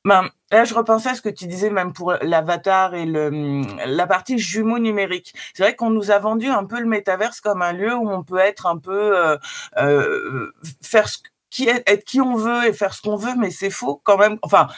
Ben, 0.07 0.29
là, 0.51 0.65
je 0.65 0.75
repensais 0.75 1.09
à 1.09 1.15
ce 1.15 1.23
que 1.23 1.31
tu 1.31 1.47
disais 1.47 1.71
même 1.71 1.95
pour 1.95 2.13
l'avatar 2.21 2.95
et 2.95 3.07
le, 3.07 3.63
la 3.87 4.07
partie 4.07 4.39
jumeau 4.39 4.79
numérique. 4.79 5.35
C'est 5.55 5.63
vrai 5.63 5.75
qu'on 5.75 5.89
nous 5.89 6.11
a 6.11 6.19
vendu 6.19 6.49
un 6.49 6.65
peu 6.67 6.79
le 6.79 6.87
métaverse 6.87 7.41
comme 7.41 7.63
un 7.63 7.73
lieu 7.73 7.95
où 7.95 8.11
on 8.11 8.23
peut 8.23 8.39
être 8.39 8.67
un 8.67 8.77
peu 8.77 9.17
euh, 9.17 9.39
euh, 9.79 10.53
faire 10.83 11.09
ce 11.09 11.19
qui 11.49 11.69
être 11.69 12.05
qui 12.05 12.21
on 12.21 12.35
veut 12.37 12.67
et 12.67 12.73
faire 12.75 12.93
ce 12.93 13.01
qu'on 13.01 13.17
veut, 13.17 13.35
mais 13.39 13.51
c'est 13.51 13.71
faux 13.71 14.01
quand 14.05 14.19
même. 14.19 14.39
Enfin, 14.43 14.69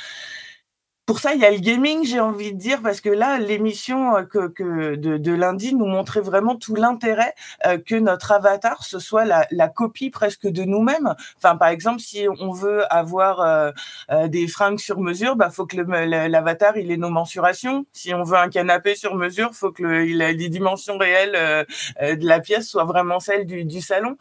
pour 1.07 1.21
ça, 1.21 1.35
il 1.35 1.41
y 1.41 1.45
a 1.45 1.53
le 1.53 1.59
gaming, 1.59 2.05
j'ai 2.05 2.19
envie 2.19 2.53
de 2.53 2.59
dire, 2.59 2.83
parce 2.83 3.01
que 3.01 3.09
là, 3.09 3.39
l'émission 3.39 4.17
euh, 4.17 4.23
que, 4.25 4.49
que 4.49 4.97
de, 4.97 5.17
de, 5.17 5.33
lundi 5.33 5.73
nous 5.73 5.87
montrait 5.87 6.21
vraiment 6.21 6.57
tout 6.57 6.75
l'intérêt 6.75 7.33
euh, 7.65 7.79
que 7.79 7.95
notre 7.95 8.33
avatar, 8.33 8.83
ce 8.83 8.99
soit 8.99 9.25
la, 9.25 9.47
la 9.53 9.69
copie 9.69 10.11
presque 10.11 10.49
de 10.49 10.65
nous-mêmes. 10.65 11.15
Enfin, 11.37 11.57
par 11.57 11.69
exemple, 11.69 12.01
si 12.01 12.27
on 12.41 12.51
veut 12.51 12.93
avoir 12.93 13.41
euh, 13.41 13.71
euh 14.11 14.27
des 14.27 14.49
fringues 14.49 14.81
sur 14.81 14.99
mesure, 14.99 15.37
bah 15.37 15.51
faut 15.51 15.67
que 15.67 15.77
l'avatar 15.77 16.77
il 16.77 16.91
ait 16.91 16.97
nos 16.97 17.11
mensurations. 17.11 17.87
Si 17.93 18.13
on 18.13 18.25
veut 18.25 18.37
un 18.37 18.49
canapé 18.49 18.97
sur 18.97 19.15
mesure, 19.15 19.55
faut 19.55 19.71
que 19.71 19.85
le, 19.85 20.09
il 20.09 20.21
a 20.23 20.33
les 20.33 20.49
dimensions 20.49 20.99
réelles 20.99 21.37
euh, 21.37 21.65
de 22.01 22.27
la 22.27 22.41
pièce 22.41 22.67
soient 22.67 22.85
vraiment 22.85 23.21
celles 23.21 23.47
du, 23.47 23.65
du 23.65 23.81
salon. 23.81 24.17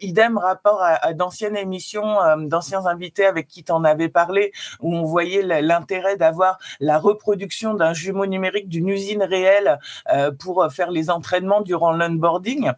idem 0.00 0.38
rapport 0.38 0.80
à, 0.80 0.94
à 1.04 1.12
d'anciennes 1.12 1.56
émissions, 1.56 2.18
d'anciens 2.38 2.86
invités 2.86 3.26
avec 3.26 3.48
qui 3.48 3.64
tu 3.64 3.72
en 3.72 3.82
avais 3.82 4.08
parlé, 4.08 4.52
où 4.78 4.94
on 4.94 5.02
voyait 5.02 5.42
l'intérêt 5.62 6.16
d'avoir 6.20 6.58
la 6.78 6.98
reproduction 6.98 7.74
d'un 7.74 7.92
jumeau 7.92 8.26
numérique 8.26 8.68
d'une 8.68 8.88
usine 8.88 9.24
réelle 9.24 9.80
euh, 10.12 10.30
pour 10.30 10.66
faire 10.70 10.90
les 10.90 11.10
entraînements 11.10 11.62
durant 11.62 11.92
l'onboarding. 11.92 12.70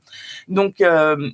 Donc, 0.49 0.81
euh, 0.81 1.31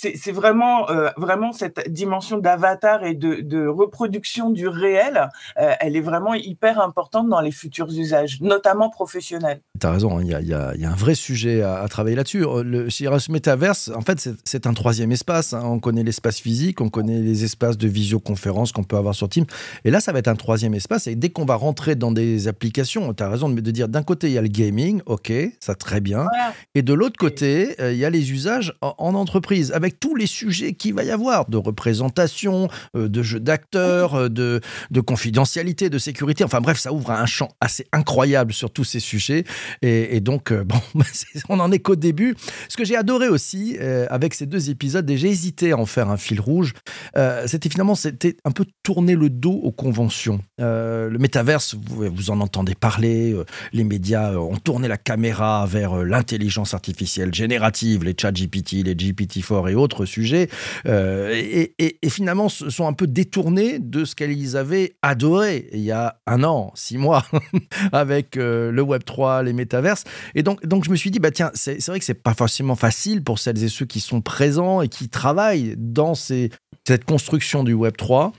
c'est 0.00 0.32
vraiment, 0.32 0.88
euh, 0.90 1.10
vraiment 1.16 1.52
cette 1.52 1.90
dimension 1.90 2.38
d'avatar 2.38 3.04
et 3.04 3.14
de, 3.14 3.66
reproduction 3.66 4.50
du 4.50 4.68
réel, 4.68 5.28
euh, 5.58 5.72
elle 5.80 5.96
est 5.96 6.00
vraiment 6.00 6.34
hyper 6.34 6.80
importante 6.80 7.28
dans 7.28 7.40
les 7.40 7.50
futurs 7.50 7.88
usages, 7.88 8.40
notamment 8.40 8.90
professionnels. 8.90 9.60
Tu 9.80 9.86
as 9.86 9.90
raison, 9.90 10.18
hein, 10.18 10.22
il 10.22 10.48
y, 10.48 10.54
a, 10.54 10.70
un 10.70 10.94
vrai 10.94 11.14
sujet 11.14 11.62
à, 11.62 11.86
travailler 11.88 12.16
là-dessus. 12.16 12.44
Euh, 12.44 12.62
le 12.62 12.90
Cirrus 12.90 13.28
Metaverse, 13.28 13.90
en 13.94 14.02
fait, 14.02 14.28
c'est 14.44 14.66
un 14.66 14.74
troisième 14.74 15.10
espace. 15.10 15.52
Hein. 15.52 15.62
On 15.64 15.80
connaît 15.80 16.04
l'espace 16.04 16.38
physique, 16.38 16.80
on 16.80 16.88
connaît 16.88 17.20
les 17.20 17.44
espaces 17.44 17.76
de 17.76 17.88
visioconférence 17.88 18.72
qu'on 18.72 18.84
peut 18.84 18.96
avoir 18.96 19.14
sur 19.14 19.28
Teams. 19.28 19.46
Et 19.84 19.90
là, 19.90 20.00
ça 20.00 20.12
va 20.12 20.20
être 20.20 20.28
un 20.28 20.36
troisième 20.36 20.74
espace. 20.74 21.08
Et 21.08 21.16
dès 21.16 21.30
qu'on 21.30 21.44
va 21.44 21.56
rentrer 21.56 21.96
dans 21.96 22.12
des 22.12 22.46
applications, 22.46 23.12
tu 23.14 23.22
as 23.22 23.28
raison 23.28 23.48
de, 23.48 23.60
dire 23.60 23.88
d'un 23.88 24.02
côté, 24.02 24.28
il 24.28 24.34
y 24.34 24.38
a 24.38 24.42
le 24.42 24.48
gaming, 24.48 25.00
ok, 25.06 25.32
ça 25.60 25.74
très 25.74 26.00
bien. 26.00 26.26
Et 26.74 26.82
de 26.82 26.94
l'autre 26.94 27.18
côté, 27.18 27.74
il 27.80 27.96
y 27.96 28.04
a 28.04 28.10
les 28.10 28.32
usages 28.32 28.74
en, 28.80 28.94
en 28.98 29.14
entreprise, 29.14 29.72
avec 29.72 29.87
tous 29.90 30.14
les 30.14 30.26
sujets 30.26 30.72
qu'il 30.72 30.94
va 30.94 31.04
y 31.04 31.10
avoir, 31.10 31.48
de 31.48 31.56
représentation, 31.56 32.68
euh, 32.96 33.08
de 33.08 33.22
jeu 33.22 33.40
d'acteurs, 33.40 34.14
euh, 34.14 34.28
de, 34.28 34.60
de 34.90 35.00
confidentialité, 35.00 35.90
de 35.90 35.98
sécurité. 35.98 36.44
Enfin 36.44 36.60
bref, 36.60 36.78
ça 36.78 36.92
ouvre 36.92 37.10
un 37.10 37.26
champ 37.26 37.48
assez 37.60 37.86
incroyable 37.92 38.52
sur 38.52 38.70
tous 38.70 38.84
ces 38.84 39.00
sujets. 39.00 39.44
Et, 39.82 40.20
donc, 40.20 40.52
euh, 40.52 40.64
bon, 40.64 40.80
on 41.48 41.60
en 41.60 41.72
est 41.72 41.78
qu'au 41.78 41.96
début. 41.96 42.36
Ce 42.68 42.76
que 42.76 42.84
j'ai 42.84 42.96
adoré 42.96 43.28
aussi 43.28 43.78
avec 44.10 44.34
ces 44.34 44.46
deux 44.46 44.70
épisodes, 44.70 45.08
et 45.10 45.16
j'ai 45.16 45.28
hésité 45.28 45.72
à 45.72 45.78
en 45.78 45.86
faire 45.86 46.10
un 46.10 46.16
fil 46.16 46.40
rouge, 46.40 46.74
c'était 47.46 47.68
finalement 47.68 47.94
c'était 47.94 48.36
un 48.44 48.50
peu 48.50 48.64
tourner 48.82 49.14
le 49.14 49.30
dos 49.30 49.60
aux 49.62 49.72
conventions. 49.72 50.40
le 50.58 51.16
métaverse, 51.18 51.74
vous, 51.74 52.08
vous 52.12 52.30
en 52.30 52.40
entendez 52.40 52.74
parler, 52.74 53.36
les 53.72 53.84
médias 53.84 54.34
ont 54.34 54.56
tourné 54.56 54.88
la 54.88 54.96
caméra 54.96 55.66
vers 55.66 56.04
l'intelligence 56.04 56.74
artificielle 56.74 57.34
générative, 57.34 58.04
les 58.04 58.14
chat 58.18 58.32
GPT, 58.32 58.84
les 58.84 58.94
GPT-4 58.94 59.70
et 59.70 59.74
autres 59.78 60.04
sujets, 60.04 60.48
euh, 60.86 61.32
et, 61.34 61.96
finalement 62.08 62.48
sont 62.48 62.86
un 62.86 62.92
peu 62.92 63.06
détournés 63.06 63.78
de 63.78 64.04
ce 64.04 64.14
qu'ils 64.14 64.56
avaient 64.56 64.96
adoré 65.02 65.68
il 65.72 65.80
y 65.80 65.92
a 65.92 66.18
un 66.26 66.42
an, 66.42 66.72
six 66.74 66.98
mois, 66.98 67.24
avec 67.92 68.36
euh, 68.36 68.70
le 68.70 68.82
Web 68.82 69.04
3, 69.04 69.42
les 69.42 69.52
métaverses. 69.52 70.04
Et 70.34 70.42
donc, 70.42 70.64
donc 70.66 70.84
je 70.84 70.90
me 70.90 70.96
suis 70.96 71.10
dit, 71.10 71.18
bah 71.18 71.30
tiens, 71.30 71.50
c'est 71.54 71.84
vrai 71.86 71.98
que 71.98 72.04
c'est 72.04 72.14
pas 72.14 72.34
forcément 72.34 72.76
facile 72.76 73.22
pour 73.22 73.38
celles 73.38 73.62
et 73.62 73.68
ceux 73.68 73.86
qui 73.86 74.00
sont 74.00 74.20
présents 74.20 74.82
et 74.82 74.88
qui 74.88 75.08
travaillent 75.08 75.74
dans 75.76 76.14
ces, 76.14 76.50
cette 76.86 77.04
construction 77.04 77.64
du 77.64 77.74
Web 77.74 77.96
3. 77.96 78.32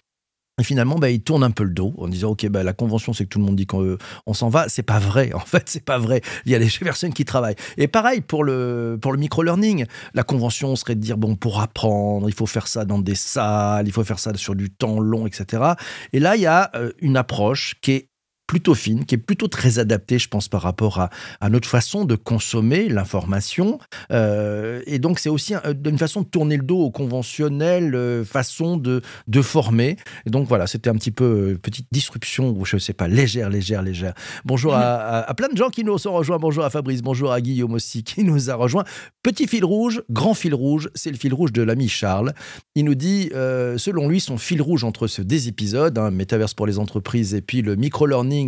Et 0.59 0.63
finalement, 0.63 0.95
bah, 0.99 1.09
il 1.09 1.21
tourne 1.21 1.43
un 1.43 1.51
peu 1.51 1.63
le 1.63 1.71
dos 1.71 1.93
en 1.97 2.07
disant, 2.07 2.31
OK, 2.31 2.45
bah, 2.47 2.63
la 2.63 2.73
convention, 2.73 3.13
c'est 3.13 3.23
que 3.23 3.29
tout 3.29 3.39
le 3.39 3.45
monde 3.45 3.55
dit 3.55 3.65
qu'on 3.65 3.97
on 4.25 4.33
s'en 4.33 4.49
va. 4.49 4.67
C'est 4.67 4.83
pas 4.83 4.99
vrai. 4.99 5.31
En 5.39 5.45
fait, 5.51 5.63
c'est 5.69 5.83
pas 5.83 5.97
vrai. 5.97 6.21
Il 6.45 6.51
y 6.51 6.55
a 6.55 6.59
des 6.59 6.69
personnes 6.81 7.13
qui 7.13 7.23
travaillent. 7.23 7.55
Et 7.77 7.87
pareil 7.87 8.19
pour 8.19 8.43
le, 8.43 8.99
pour 9.01 9.13
le 9.13 9.17
micro-learning. 9.17 9.85
La 10.13 10.23
convention 10.23 10.75
serait 10.75 10.95
de 10.95 10.99
dire, 10.99 11.17
bon, 11.17 11.35
pour 11.35 11.61
apprendre, 11.61 12.29
il 12.29 12.33
faut 12.33 12.45
faire 12.45 12.67
ça 12.67 12.83
dans 12.83 12.99
des 12.99 13.15
salles, 13.15 13.87
il 13.87 13.91
faut 13.93 14.03
faire 14.03 14.19
ça 14.19 14.33
sur 14.35 14.55
du 14.55 14.69
temps 14.69 14.99
long, 14.99 15.25
etc. 15.25 15.63
Et 16.11 16.19
là, 16.19 16.35
il 16.35 16.41
y 16.41 16.45
a 16.45 16.69
euh, 16.75 16.91
une 16.99 17.15
approche 17.15 17.75
qui 17.81 17.91
est 17.93 18.08
plutôt 18.49 18.73
fine, 18.73 19.05
qui 19.05 19.13
est 19.13 19.19
plutôt 19.19 19.47
très 19.47 19.77
adaptée, 19.77 20.17
je 20.17 20.27
pense, 20.27 20.47
par 20.47 20.63
rapport 20.63 20.99
à, 20.99 21.11
à 21.39 21.51
notre 21.51 21.67
façon 21.67 22.03
de 22.03 22.15
consommer 22.15 22.89
l'information. 22.89 23.77
Euh, 24.11 24.81
et 24.87 24.97
donc, 24.97 25.19
c'est 25.19 25.29
aussi 25.29 25.53
une 25.85 25.99
façon 25.99 26.21
de 26.21 26.25
tourner 26.25 26.57
le 26.57 26.63
dos 26.63 26.79
aux 26.79 26.89
conventionnelles 26.89 27.93
euh, 27.93 28.25
façon 28.25 28.77
de, 28.77 29.03
de 29.27 29.41
former. 29.43 29.97
Et 30.25 30.31
donc, 30.31 30.47
voilà, 30.47 30.65
c'était 30.65 30.89
un 30.89 30.95
petit 30.95 31.11
peu 31.11 31.59
petite 31.61 31.85
disruption, 31.91 32.49
ou 32.57 32.65
je 32.65 32.77
ne 32.77 32.79
sais 32.79 32.93
pas, 32.93 33.07
légère, 33.07 33.51
légère, 33.51 33.83
légère. 33.83 34.15
Bonjour 34.45 34.73
à, 34.73 35.19
à, 35.29 35.33
plein 35.35 35.49
de 35.49 35.55
gens 35.55 35.69
qui 35.69 35.83
nous 35.83 36.07
ont 36.07 36.13
rejoints. 36.13 36.39
Bonjour 36.39 36.63
à 36.63 36.71
Fabrice, 36.71 37.03
bonjour 37.03 37.31
à 37.31 37.41
Guillaume 37.41 37.73
aussi, 37.73 38.03
qui 38.03 38.23
nous 38.23 38.49
a 38.49 38.55
rejoint. 38.55 38.83
Petit 39.21 39.45
fil 39.45 39.63
rouge, 39.63 40.01
grand 40.09 40.33
fil 40.33 40.55
rouge, 40.55 40.89
c'est 40.95 41.11
le 41.11 41.17
fil 41.17 41.35
rouge 41.35 41.53
de 41.53 41.61
l'ami 41.61 41.87
Charles. 41.87 42.33
Il 42.73 42.85
nous 42.85 42.95
dit, 42.95 43.29
selon 43.31 44.09
lui, 44.09 44.19
son 44.19 44.39
fil 44.39 44.59
rouge 44.59 44.83
entre 44.83 45.05
ce 45.05 45.21
des 45.21 45.49
épisodes, 45.49 45.95
hein, 45.99 46.09
Metaverse 46.09 46.55
pour 46.55 46.65
les 46.65 46.79
entreprises 46.79 47.35
et 47.35 47.41
puis 47.41 47.61
le 47.61 47.75
micro-learning 47.75 48.38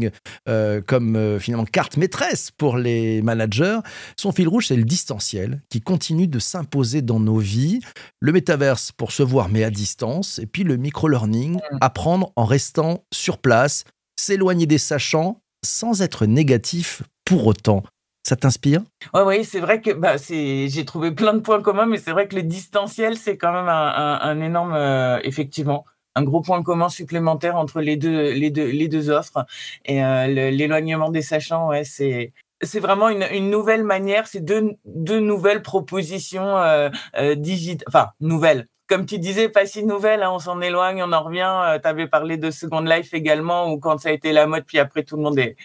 euh, 0.48 0.82
comme 0.86 1.16
euh, 1.16 1.40
finalement 1.40 1.66
carte 1.66 1.98
maîtresse 1.98 2.52
pour 2.52 2.78
les 2.78 3.22
managers. 3.22 3.80
Son 4.18 4.32
fil 4.32 4.48
rouge, 4.48 4.68
c'est 4.68 4.76
le 4.76 4.84
distanciel 4.84 5.62
qui 5.70 5.82
continue 5.82 6.28
de 6.28 6.40
s'imposer 6.40 7.02
dans 7.02 7.20
nos 7.20 7.38
vies. 7.38 7.80
Le 8.20 8.32
Metaverse 8.32 8.92
pour 8.92 9.12
se 9.12 9.24
voir 9.24 9.50
mais 9.50 9.64
à 9.64 9.70
distance 9.70 10.40
et 10.40 10.46
puis 10.46 10.64
le 10.64 10.78
micro-learning, 10.78 11.56
mm. 11.56 11.78
apprendre 11.82 12.32
en 12.36 12.46
restant 12.46 13.04
sur 13.14 13.38
place, 13.38 13.84
s'éloigner 14.20 14.66
des 14.66 14.78
sachants 14.78 15.42
sans 15.64 16.02
être 16.02 16.26
négatif 16.26 17.04
pour 17.26 17.46
autant. 17.48 17.84
Ça 18.24 18.36
t'inspire? 18.36 18.82
Oui, 19.14 19.22
oui, 19.26 19.46
c'est 19.46 19.60
vrai 19.60 19.82
que 19.82 19.92
bah, 19.92 20.16
j'ai 20.18 20.86
trouvé 20.86 21.12
plein 21.12 21.34
de 21.34 21.40
points 21.40 21.62
communs, 21.62 21.88
mais 21.88 21.98
c'est 21.98 22.12
vrai 22.12 22.28
que 22.28 22.36
le 22.36 22.44
distanciel, 22.44 23.18
c'est 23.18 23.36
quand 23.36 23.52
même 23.52 23.68
un, 23.68 24.42
énorme, 24.42 24.74
euh, 24.74 25.20
effectivement, 25.24 25.86
un 26.16 26.24
gros 26.24 26.42
point 26.42 26.62
commun 26.64 26.90
supplémentaire 26.90 27.56
entre 27.56 27.82
les 27.82 27.98
deux, 27.98 28.32
les 28.32 28.52
deux, 28.52 28.68
les 28.70 28.88
deux 28.88 29.10
offres. 29.10 29.46
Et 29.86 30.04
euh, 30.04 30.28
l'éloignement 30.28 31.10
des 31.10 31.22
sachants, 31.22 31.70
ouais, 31.70 31.84
c'est 31.84 32.34
c'est 32.64 32.80
vraiment 32.80 33.10
une, 33.10 33.26
une, 33.32 33.50
nouvelle 33.50 33.84
manière, 33.84 34.28
c'est 34.28 34.40
deux, 34.40 34.74
deux 34.86 35.20
nouvelles 35.20 35.64
propositions 35.64 36.58
euh, 36.60 36.90
euh 37.18 37.34
digitales, 37.34 37.86
enfin 37.88 38.10
nouvelles, 38.20 38.68
comme 38.92 39.06
tu 39.06 39.20
disais, 39.20 39.48
pas 39.48 39.66
si 39.66 39.86
nouvelle, 39.86 40.22
hein, 40.22 40.32
on 40.34 40.40
s'en 40.40 40.60
éloigne, 40.60 41.02
on 41.02 41.14
en 41.14 41.24
revient. 41.24 41.50
Euh, 41.50 41.80
tu 41.82 41.88
avais 41.88 42.08
parlé 42.08 42.36
de 42.36 42.52
Second 42.52 42.82
Life 42.82 43.14
également, 43.14 43.72
ou 43.72 43.80
quand 43.80 43.98
ça 44.00 44.10
a 44.10 44.12
été 44.12 44.34
la 44.34 44.48
mode, 44.48 44.66
puis 44.66 44.80
après 44.80 45.04
tout 45.04 45.16
le 45.16 45.24
monde 45.24 45.40
est 45.40 45.56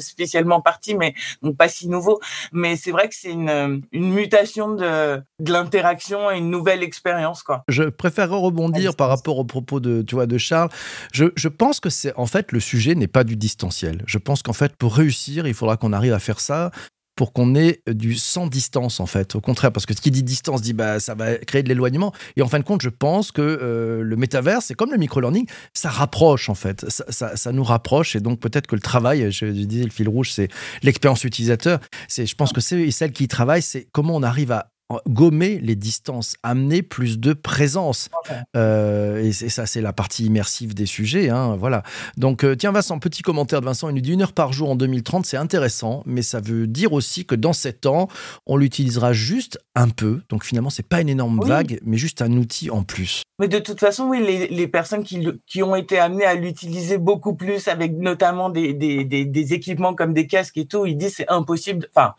spécialement 0.00 0.60
parti, 0.60 0.96
mais 0.96 1.14
donc 1.40 1.56
pas 1.56 1.68
si 1.68 1.88
nouveau. 1.88 2.18
Mais 2.50 2.74
c'est 2.74 2.90
vrai 2.90 3.08
que 3.08 3.14
c'est 3.14 3.30
une, 3.30 3.80
une, 3.92 4.12
mutation 4.12 4.74
de, 4.74 5.22
de 5.38 5.52
l'interaction 5.52 6.32
et 6.32 6.38
une 6.38 6.50
nouvelle 6.50 6.82
expérience. 6.82 7.44
quoi. 7.44 7.62
Je 7.68 7.84
préfère 7.84 8.30
rebondir 8.30 8.96
par 8.96 9.08
rapport 9.08 9.38
au 9.38 9.44
propos 9.44 9.78
de, 9.78 10.02
tu 10.02 10.16
vois, 10.16 10.26
de 10.26 10.36
Charles. 10.36 10.70
Je, 11.12 11.26
je 11.36 11.48
pense 11.48 11.78
que 11.78 11.90
c'est 11.90 12.12
en 12.16 12.26
fait 12.26 12.50
le 12.50 12.58
sujet 12.58 12.96
n'est 12.96 13.06
pas 13.06 13.22
du 13.22 13.36
distanciel. 13.36 14.02
Je 14.08 14.18
pense 14.18 14.42
qu'en 14.42 14.52
fait 14.52 14.74
pour 14.74 14.96
réussir, 14.96 15.46
il 15.46 15.54
faudra 15.54 15.76
qu'on 15.76 15.92
arrive 15.92 16.12
à 16.12 16.18
faire 16.18 16.40
ça 16.40 16.72
pour 17.16 17.32
qu'on 17.32 17.54
ait 17.54 17.80
du 17.86 18.14
sans 18.14 18.46
distance 18.46 19.00
en 19.00 19.06
fait. 19.06 19.34
Au 19.34 19.40
contraire, 19.40 19.72
parce 19.72 19.86
que 19.86 19.94
ce 19.94 20.00
qui 20.00 20.10
dit 20.10 20.22
distance 20.22 20.62
dit 20.62 20.72
bah 20.72 21.00
ça 21.00 21.14
va 21.14 21.36
créer 21.36 21.62
de 21.62 21.68
l'éloignement. 21.68 22.12
Et 22.36 22.42
en 22.42 22.48
fin 22.48 22.58
de 22.58 22.64
compte, 22.64 22.82
je 22.82 22.88
pense 22.88 23.32
que 23.32 23.42
euh, 23.42 24.02
le 24.02 24.16
métavers, 24.16 24.62
c'est 24.62 24.74
comme 24.74 24.90
le 24.90 24.98
micro-learning, 24.98 25.46
ça 25.72 25.90
rapproche 25.90 26.48
en 26.48 26.54
fait. 26.54 26.84
Ça, 26.88 27.36
ça, 27.36 27.52
nous 27.52 27.64
rapproche 27.64 28.16
et 28.16 28.20
donc 28.20 28.40
peut-être 28.40 28.66
que 28.66 28.74
le 28.74 28.80
travail, 28.80 29.30
je, 29.30 29.46
disais 29.46 29.84
le 29.84 29.90
fil 29.90 30.08
rouge, 30.08 30.32
c'est 30.32 30.48
l'expérience 30.82 31.24
utilisateur. 31.24 31.78
C'est, 32.08 32.26
je 32.26 32.34
pense 32.34 32.52
que 32.52 32.60
c'est 32.60 32.90
celle 32.90 33.12
qui 33.12 33.28
travaille, 33.28 33.62
c'est 33.62 33.86
comment 33.92 34.16
on 34.16 34.22
arrive 34.22 34.52
à 34.52 34.73
gommer 35.08 35.58
les 35.60 35.76
distances, 35.76 36.36
amener 36.42 36.82
plus 36.82 37.18
de 37.18 37.32
présence. 37.32 38.10
Euh, 38.56 39.22
et, 39.22 39.32
ça, 39.32 39.66
c'est 39.66 39.80
la 39.80 39.92
partie 39.92 40.26
immersive 40.26 40.74
des 40.74 40.86
sujets. 40.86 41.30
Hein, 41.30 41.56
voilà. 41.56 41.82
Donc, 42.16 42.44
euh, 42.44 42.54
tiens, 42.54 42.72
Vincent, 42.72 42.98
petit 42.98 43.22
commentaire 43.22 43.60
de 43.60 43.66
Vincent. 43.66 43.88
Il 43.88 43.94
nous 43.94 44.00
dit 44.00 44.12
une 44.12 44.22
heure 44.22 44.32
par 44.32 44.52
jour 44.52 44.70
en 44.70 44.76
2030, 44.76 45.26
c'est 45.26 45.36
intéressant, 45.36 46.02
mais 46.06 46.22
ça 46.22 46.40
veut 46.40 46.66
dire 46.66 46.92
aussi 46.92 47.24
que 47.24 47.34
dans 47.34 47.52
sept 47.52 47.86
ans, 47.86 48.08
on 48.46 48.56
l'utilisera 48.56 49.12
juste 49.12 49.58
un 49.74 49.88
peu. 49.88 50.20
Donc, 50.28 50.44
finalement, 50.44 50.70
c'est 50.70 50.86
pas 50.86 51.00
une 51.00 51.08
énorme 51.08 51.40
vague, 51.44 51.80
mais 51.84 51.96
juste 51.96 52.22
un 52.22 52.32
outil 52.32 52.70
en 52.70 52.82
plus. 52.82 53.22
Mais 53.40 53.48
de 53.48 53.58
toute 53.58 53.80
façon, 53.80 54.04
oui, 54.04 54.24
les, 54.24 54.46
les 54.46 54.68
personnes 54.68 55.02
qui, 55.02 55.26
qui, 55.46 55.62
ont 55.64 55.74
été 55.74 55.98
amenées 55.98 56.24
à 56.24 56.34
l'utiliser 56.34 56.98
beaucoup 56.98 57.34
plus, 57.34 57.66
avec 57.66 57.92
notamment 57.92 58.48
des, 58.48 58.74
des, 58.74 59.04
des, 59.04 59.24
des, 59.24 59.54
équipements 59.54 59.94
comme 59.94 60.14
des 60.14 60.28
casques 60.28 60.56
et 60.56 60.66
tout, 60.66 60.86
ils 60.86 60.96
disent 60.96 61.14
c'est 61.16 61.28
impossible. 61.28 61.88
Enfin, 61.94 62.14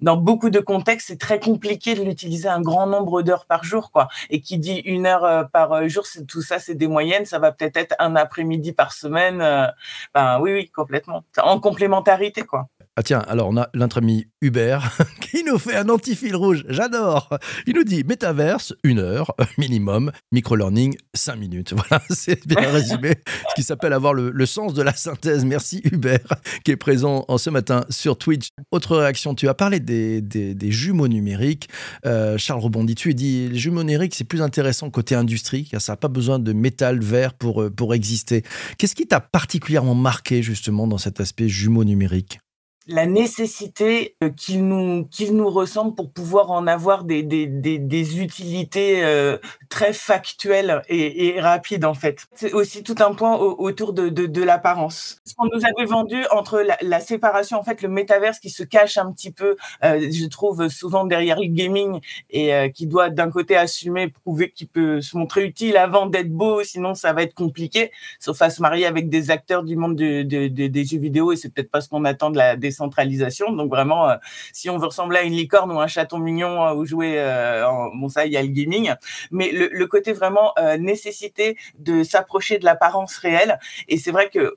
dans 0.00 0.16
beaucoup 0.16 0.48
de 0.48 0.60
contextes, 0.60 1.08
c'est 1.08 1.18
très 1.18 1.40
compliqué 1.40 1.94
de 2.00 2.04
l'utiliser 2.04 2.48
un 2.48 2.60
grand 2.60 2.86
nombre 2.86 3.22
d'heures 3.22 3.46
par 3.46 3.64
jour, 3.64 3.90
quoi. 3.90 4.08
Et 4.30 4.40
qui 4.40 4.58
dit 4.58 4.78
une 4.84 5.06
heure 5.06 5.24
euh, 5.24 5.44
par 5.44 5.72
euh, 5.72 5.88
jour, 5.88 6.04
tout 6.28 6.42
ça, 6.42 6.58
c'est 6.58 6.74
des 6.74 6.88
moyennes. 6.88 7.26
Ça 7.26 7.38
va 7.38 7.52
peut-être 7.52 7.76
être 7.76 7.94
un 7.98 8.16
après-midi 8.16 8.72
par 8.72 8.92
semaine. 8.92 9.40
Euh, 9.40 9.66
ben 10.14 10.38
oui, 10.40 10.52
oui, 10.52 10.70
complètement. 10.70 11.24
En 11.38 11.60
complémentarité, 11.60 12.42
quoi. 12.42 12.68
Ah 12.98 13.02
tiens, 13.02 13.18
alors 13.28 13.48
on 13.50 13.58
a 13.58 13.68
notre 13.74 13.98
ami 13.98 14.24
Hubert 14.40 14.96
qui 15.20 15.44
nous 15.44 15.58
fait 15.58 15.76
un 15.76 15.90
anti-fil 15.90 16.34
rouge, 16.34 16.64
j'adore. 16.70 17.28
Il 17.66 17.74
nous 17.74 17.84
dit 17.84 18.04
métaverse, 18.04 18.72
une 18.84 19.00
heure 19.00 19.34
minimum, 19.58 20.12
micro-learning, 20.32 20.96
cinq 21.14 21.36
minutes. 21.36 21.74
Voilà, 21.88 22.02
c'est 22.08 22.46
bien 22.46 22.70
résumé, 22.70 23.12
ce 23.50 23.54
qui 23.54 23.62
s'appelle 23.62 23.92
avoir 23.92 24.14
le, 24.14 24.46
sens 24.46 24.72
de 24.72 24.80
la 24.80 24.94
synthèse. 24.94 25.44
Merci 25.44 25.82
Hubert 25.84 26.26
qui 26.64 26.70
est 26.70 26.76
présent 26.76 27.26
en 27.28 27.36
ce 27.36 27.50
matin 27.50 27.84
sur 27.90 28.16
Twitch. 28.16 28.48
Autre 28.70 28.96
réaction, 28.96 29.34
tu 29.34 29.46
as 29.46 29.54
parlé 29.54 29.78
des, 29.78 30.22
des, 30.22 30.70
jumeaux 30.70 31.08
numériques. 31.08 31.68
Euh, 32.06 32.38
Charles 32.38 32.60
rebondit 32.60 32.94
tu 32.94 33.12
dit 33.12 33.50
les 33.50 33.58
jumeaux 33.58 33.82
numériques 33.82 34.14
c'est 34.14 34.24
plus 34.24 34.40
intéressant 34.40 34.88
côté 34.88 35.14
industrie 35.14 35.68
car 35.70 35.82
ça 35.82 35.92
n'a 35.92 35.96
pas 35.98 36.08
besoin 36.08 36.38
de 36.38 36.52
métal 36.54 37.00
vert 37.00 37.34
pour, 37.34 37.62
euh, 37.62 37.70
pour 37.70 37.92
exister. 37.92 38.42
Qu'est-ce 38.78 38.94
qui 38.94 39.06
t'a 39.06 39.20
particulièrement 39.20 39.94
marqué 39.94 40.42
justement 40.42 40.86
dans 40.86 40.98
cet 40.98 41.20
aspect 41.20 41.46
jumeaux 41.46 41.84
numériques 41.84 42.38
la 42.86 43.06
nécessité 43.06 44.16
euh, 44.22 44.30
qu'il 44.30 44.66
nous 44.66 45.04
qu'il 45.06 45.34
nous 45.34 45.50
ressemble 45.50 45.94
pour 45.94 46.10
pouvoir 46.12 46.50
en 46.50 46.66
avoir 46.66 47.04
des 47.04 47.22
des 47.22 47.46
des, 47.46 47.78
des 47.78 48.20
utilités 48.20 49.04
euh, 49.04 49.38
très 49.68 49.92
factuelles 49.92 50.82
et, 50.88 51.28
et, 51.28 51.40
rapides 51.40 51.84
en 51.84 51.94
fait. 51.94 52.26
C'est 52.34 52.52
aussi 52.52 52.82
tout 52.82 52.94
un 53.00 53.14
point 53.14 53.36
autour 53.36 53.92
de 53.92 54.08
de, 54.08 54.26
de 54.26 54.42
l'apparence. 54.42 55.20
Ce 55.24 55.34
qu'on 55.34 55.46
nous 55.46 55.64
avait 55.64 55.86
vendu 55.86 56.24
entre 56.30 56.60
la, 56.60 56.76
la, 56.80 57.00
séparation 57.00 57.58
en 57.58 57.62
fait 57.64 57.82
le 57.82 57.88
métaverse 57.88 58.38
qui 58.38 58.50
se 58.50 58.62
cache 58.62 58.98
un 58.98 59.10
petit 59.12 59.32
peu, 59.32 59.56
euh, 59.84 60.08
je 60.10 60.26
trouve 60.26 60.68
souvent 60.68 61.04
derrière 61.04 61.40
le 61.40 61.48
gaming 61.48 62.00
et 62.30 62.54
euh, 62.54 62.68
qui 62.68 62.86
doit 62.86 63.10
d'un 63.10 63.30
côté 63.30 63.56
assumer 63.56 64.08
prouver 64.08 64.50
qu'il 64.50 64.68
peut 64.68 65.00
se 65.00 65.16
montrer 65.16 65.44
utile 65.44 65.76
avant 65.76 66.06
d'être 66.06 66.30
beau, 66.30 66.62
sinon 66.62 66.94
ça 66.94 67.12
va 67.12 67.22
être 67.22 67.34
compliqué. 67.34 67.90
Sauf 68.20 68.40
à 68.42 68.50
se 68.50 68.62
marier 68.62 68.86
avec 68.86 69.08
des 69.08 69.30
acteurs 69.30 69.64
du 69.64 69.76
monde 69.76 69.96
de, 69.96 70.22
de, 70.22 70.48
des 70.48 70.84
jeux 70.84 70.98
vidéo 70.98 71.32
et 71.32 71.36
c'est 71.36 71.48
peut-être 71.48 71.70
pas 71.70 71.80
ce 71.80 71.88
qu'on 71.88 72.04
attend 72.04 72.30
de 72.30 72.38
la 72.38 72.56
des 72.56 72.75
centralisation. 72.76 73.52
Donc 73.52 73.70
vraiment, 73.70 74.08
euh, 74.08 74.16
si 74.52 74.70
on 74.70 74.78
veut 74.78 74.86
ressembler 74.86 75.18
à 75.18 75.22
une 75.22 75.32
licorne 75.32 75.72
ou 75.72 75.80
un 75.80 75.86
chaton 75.86 76.18
mignon 76.18 76.64
euh, 76.66 76.74
ou 76.74 76.84
jouer, 76.84 77.18
euh, 77.18 77.68
en, 77.68 77.94
bon 77.94 78.08
ça, 78.08 78.26
il 78.26 78.32
y 78.32 78.36
a 78.36 78.42
le 78.42 78.48
gaming, 78.48 78.94
mais 79.30 79.50
le, 79.52 79.86
côté 79.86 80.12
vraiment 80.12 80.52
nécessité 80.80 81.56
de 81.78 82.02
s'approcher 82.02 82.58
de 82.58 82.64
l'apparence 82.64 83.16
réelle. 83.18 83.58
Et 83.88 83.98
c'est 83.98 84.10
vrai 84.10 84.28
que 84.28 84.56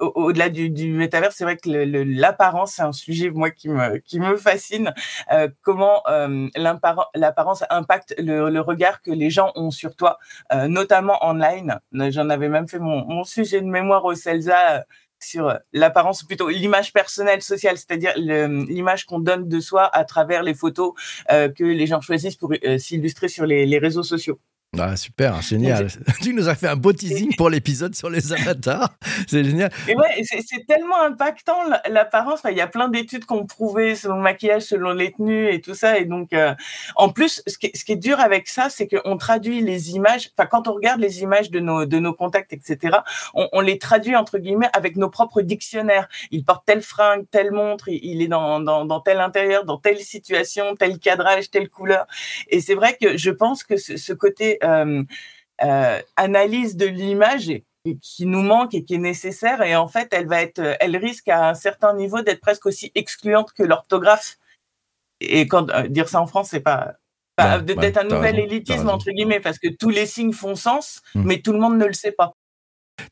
au-delà 0.00 0.48
du, 0.48 0.68
du 0.68 0.90
métavers, 0.90 1.32
c'est 1.32 1.44
vrai 1.44 1.56
que 1.56 1.68
l'apparence, 1.68 2.72
c'est 2.72 2.82
un 2.82 2.92
sujet 2.92 3.30
moi 3.30 3.50
qui 3.50 3.68
me 3.68 4.36
fascine. 4.36 4.92
comment 5.62 6.02
l'apparence 6.56 7.62
impacte 7.70 8.14
le, 8.18 8.60
regard 8.60 9.00
que 9.00 9.12
les 9.12 9.30
gens 9.30 9.52
ont 9.54 9.70
sur 9.70 9.94
toi, 9.94 10.18
notamment 10.68 11.24
online. 11.24 11.78
J'en 11.92 12.28
avais 12.30 12.48
même 12.48 12.66
fait 12.66 12.80
mon, 12.80 13.04
mon, 13.06 13.24
sujet 13.24 13.60
de 13.60 13.66
mémoire 13.66 14.04
au 14.04 14.14
CELSA 14.14 14.84
sur 15.24 15.48
euh, 15.48 15.54
l'apparence, 15.72 16.22
plutôt 16.22 16.48
l'image 16.48 16.92
personnelle 16.92 17.42
sociale, 17.42 17.76
c'est-à-dire 17.76 18.12
l'image 18.16 19.06
qu'on 19.06 19.18
donne 19.18 19.48
de 19.48 19.60
soi 19.60 19.84
à 19.84 20.04
travers 20.04 20.42
les 20.42 20.54
photos 20.54 20.92
euh, 21.30 21.48
que 21.48 21.64
les 21.64 21.86
gens 21.86 22.00
choisissent 22.00 22.36
pour 22.36 22.52
euh, 22.52 22.78
s'illustrer 22.78 23.28
sur 23.28 23.46
les, 23.46 23.78
réseaux 23.78 24.02
sociaux. 24.02 24.38
Ah, 24.78 24.96
super, 24.96 25.40
génial. 25.42 25.88
tu 26.22 26.34
nous 26.34 26.48
as 26.48 26.54
fait 26.54 26.68
un 26.68 26.76
beau 26.76 26.92
teasing 26.92 27.34
pour 27.36 27.50
l'épisode 27.50 27.94
sur 27.94 28.10
les 28.10 28.32
avatars. 28.32 28.90
C'est 29.26 29.44
génial. 29.44 29.70
Et 29.88 29.96
ouais, 29.96 30.22
c'est 30.22 30.66
tellement 30.66 31.02
impactant 31.02 31.56
l'apparence. 31.88 32.40
il 32.50 32.56
y 32.56 32.60
a 32.60 32.66
plein 32.66 32.88
d'études 32.88 33.24
qui 33.24 33.32
ont 33.32 33.46
prouvé 33.46 33.94
selon 33.94 34.16
le 34.16 34.22
maquillage, 34.22 34.62
selon 34.62 34.92
les 34.92 35.12
tenues 35.12 35.52
et 35.52 35.60
tout 35.60 35.74
ça. 35.74 35.98
Et 35.98 36.04
donc, 36.04 36.32
euh, 36.32 36.54
en 36.96 37.08
plus, 37.10 37.42
ce 37.46 37.58
qui, 37.58 37.66
est, 37.66 37.76
ce 37.76 37.84
qui, 37.84 37.92
est, 37.92 37.96
dur 37.96 38.20
avec 38.20 38.48
ça, 38.48 38.68
c'est 38.68 38.88
qu'on 38.88 39.16
traduit 39.16 39.60
les 39.60 39.92
images. 39.92 40.30
Enfin, 40.36 40.46
quand 40.46 40.68
on 40.68 40.72
regarde 40.72 41.00
les 41.00 41.22
images 41.22 41.50
de 41.50 41.60
nos, 41.60 41.86
de 41.86 41.98
nos 41.98 42.12
contacts, 42.12 42.52
etc., 42.52 42.98
on, 43.34 43.48
on, 43.52 43.60
les 43.60 43.78
traduit 43.78 44.16
entre 44.16 44.38
guillemets 44.38 44.70
avec 44.72 44.96
nos 44.96 45.08
propres 45.08 45.42
dictionnaires. 45.42 46.08
Il 46.30 46.44
porte 46.44 46.64
telle 46.66 46.82
fringue, 46.82 47.24
telle 47.30 47.52
montre, 47.52 47.88
il, 47.88 48.22
est 48.22 48.28
dans, 48.28 48.60
dans, 48.60 48.84
dans, 48.84 49.00
tel 49.00 49.20
intérieur, 49.20 49.64
dans 49.64 49.78
telle 49.78 50.00
situation, 50.00 50.74
tel 50.76 50.98
cadrage, 50.98 51.50
telle 51.50 51.68
couleur. 51.68 52.06
Et 52.48 52.60
c'est 52.60 52.74
vrai 52.74 52.96
que 53.00 53.16
je 53.16 53.30
pense 53.30 53.64
que 53.64 53.76
ce, 53.76 53.96
ce 53.96 54.12
côté 54.12 54.58
analyse 56.16 56.76
de 56.76 56.86
l'image 56.86 57.52
qui 58.00 58.26
nous 58.26 58.42
manque 58.42 58.74
et 58.74 58.84
qui 58.84 58.94
est 58.94 58.98
nécessaire. 58.98 59.62
Et 59.62 59.76
en 59.76 59.88
fait, 59.88 60.08
elle 60.12 60.26
va 60.26 60.42
être, 60.42 60.76
elle 60.80 60.96
risque 60.96 61.28
à 61.28 61.48
un 61.48 61.54
certain 61.54 61.94
niveau 61.94 62.22
d'être 62.22 62.40
presque 62.40 62.66
aussi 62.66 62.90
excluante 62.94 63.52
que 63.52 63.62
l'orthographe. 63.62 64.38
Et 65.20 65.46
quand 65.46 65.70
euh, 65.70 65.88
dire 65.88 66.08
ça 66.08 66.20
en 66.20 66.26
France, 66.26 66.48
c'est 66.50 66.60
pas, 66.60 66.94
d'être 67.62 67.98
un 67.98 68.04
nouvel 68.04 68.38
élitisme 68.38 68.88
entre 68.88 69.10
guillemets, 69.10 69.40
parce 69.40 69.58
que 69.58 69.68
tous 69.68 69.90
les 69.90 70.06
signes 70.06 70.32
font 70.32 70.54
sens, 70.54 71.02
mmh. 71.14 71.22
mais 71.24 71.40
tout 71.40 71.52
le 71.52 71.58
monde 71.58 71.78
ne 71.78 71.86
le 71.86 71.92
sait 71.92 72.12
pas. 72.12 72.34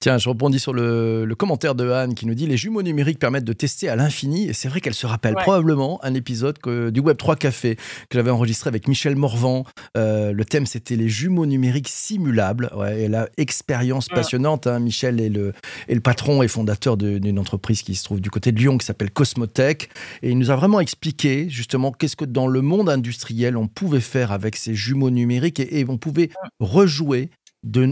Tiens, 0.03 0.19
je 0.19 0.29
rebondis 0.29 0.59
sur 0.59 0.73
le, 0.73 1.33
commentaire 1.39 1.75
de 1.75 1.89
Anne 1.91 2.15
qui 2.15 2.27
nous 2.27 2.35
dit 2.35 2.47
les 2.47 2.57
jumeaux 2.57 2.83
numériques 2.83 3.19
permettent 3.19 3.45
de 3.45 3.53
tester 3.53 3.89
à 3.89 3.97
l'infini. 3.97 4.49
Et 4.49 4.53
c'est 4.53 4.69
vrai 4.69 4.81
qu'elle 4.81 4.95
se 4.95 5.07
rappelle 5.07 5.35
probablement 5.35 6.05
un 6.05 6.15
épisode 6.15 6.59
du 6.91 7.01
Web 7.01 7.17
3 7.17 7.37
Café 7.37 7.77
que 7.77 8.19
j'avais 8.19 8.31
enregistré 8.31 8.69
avec 8.69 8.89
Michel 8.89 9.17
Morvan. 9.17 9.65
Euh, 9.97 10.33
le 10.33 10.45
thème, 10.45 10.67
c'était 10.67 10.97
les 10.97 11.09
jumeaux 11.09 11.47
numériques 11.47 11.89
simulables. 11.89 12.71
Ouais, 12.77 13.03
et 13.03 13.09
la 13.09 13.29
expérience 13.37 14.09
passionnante. 14.09 14.67
Hein. 14.67 14.81
Michel 14.81 15.21
est 15.21 15.29
le, 15.29 15.53
est 15.89 15.95
le 15.95 16.01
patron 16.01 16.43
et 16.43 16.49
fondateur 16.49 16.97
d'une 16.97 17.39
entreprise 17.39 17.83
qui 17.83 17.95
se 17.95 18.05
trouve 18.05 18.21
du 18.21 18.31
côté 18.31 18.53
de 18.53 18.59
Lyon 18.59 18.79
qui 18.79 18.87
s'appelle 18.87 19.11
Cosmotech. 19.11 19.89
Et 20.23 20.31
il 20.31 20.39
nous 20.39 20.51
a 20.51 20.57
vraiment 20.57 20.81
expliqué 20.81 21.49
justement 21.49 21.93
qu'est-ce 21.93 22.17
que 22.17 22.25
dans 22.25 22.47
le 22.47 22.61
monde 22.61 22.89
industriel 22.89 23.57
on 23.57 23.69
pouvait 23.69 24.01
faire 24.01 24.33
avec 24.33 24.57
ces 24.57 24.75
jumeaux 24.75 25.11
numériques 25.11 25.61
et, 25.61 25.81
et 25.81 25.87
on 25.89 25.97
pouvait 25.97 26.31
rejouer 26.61 27.31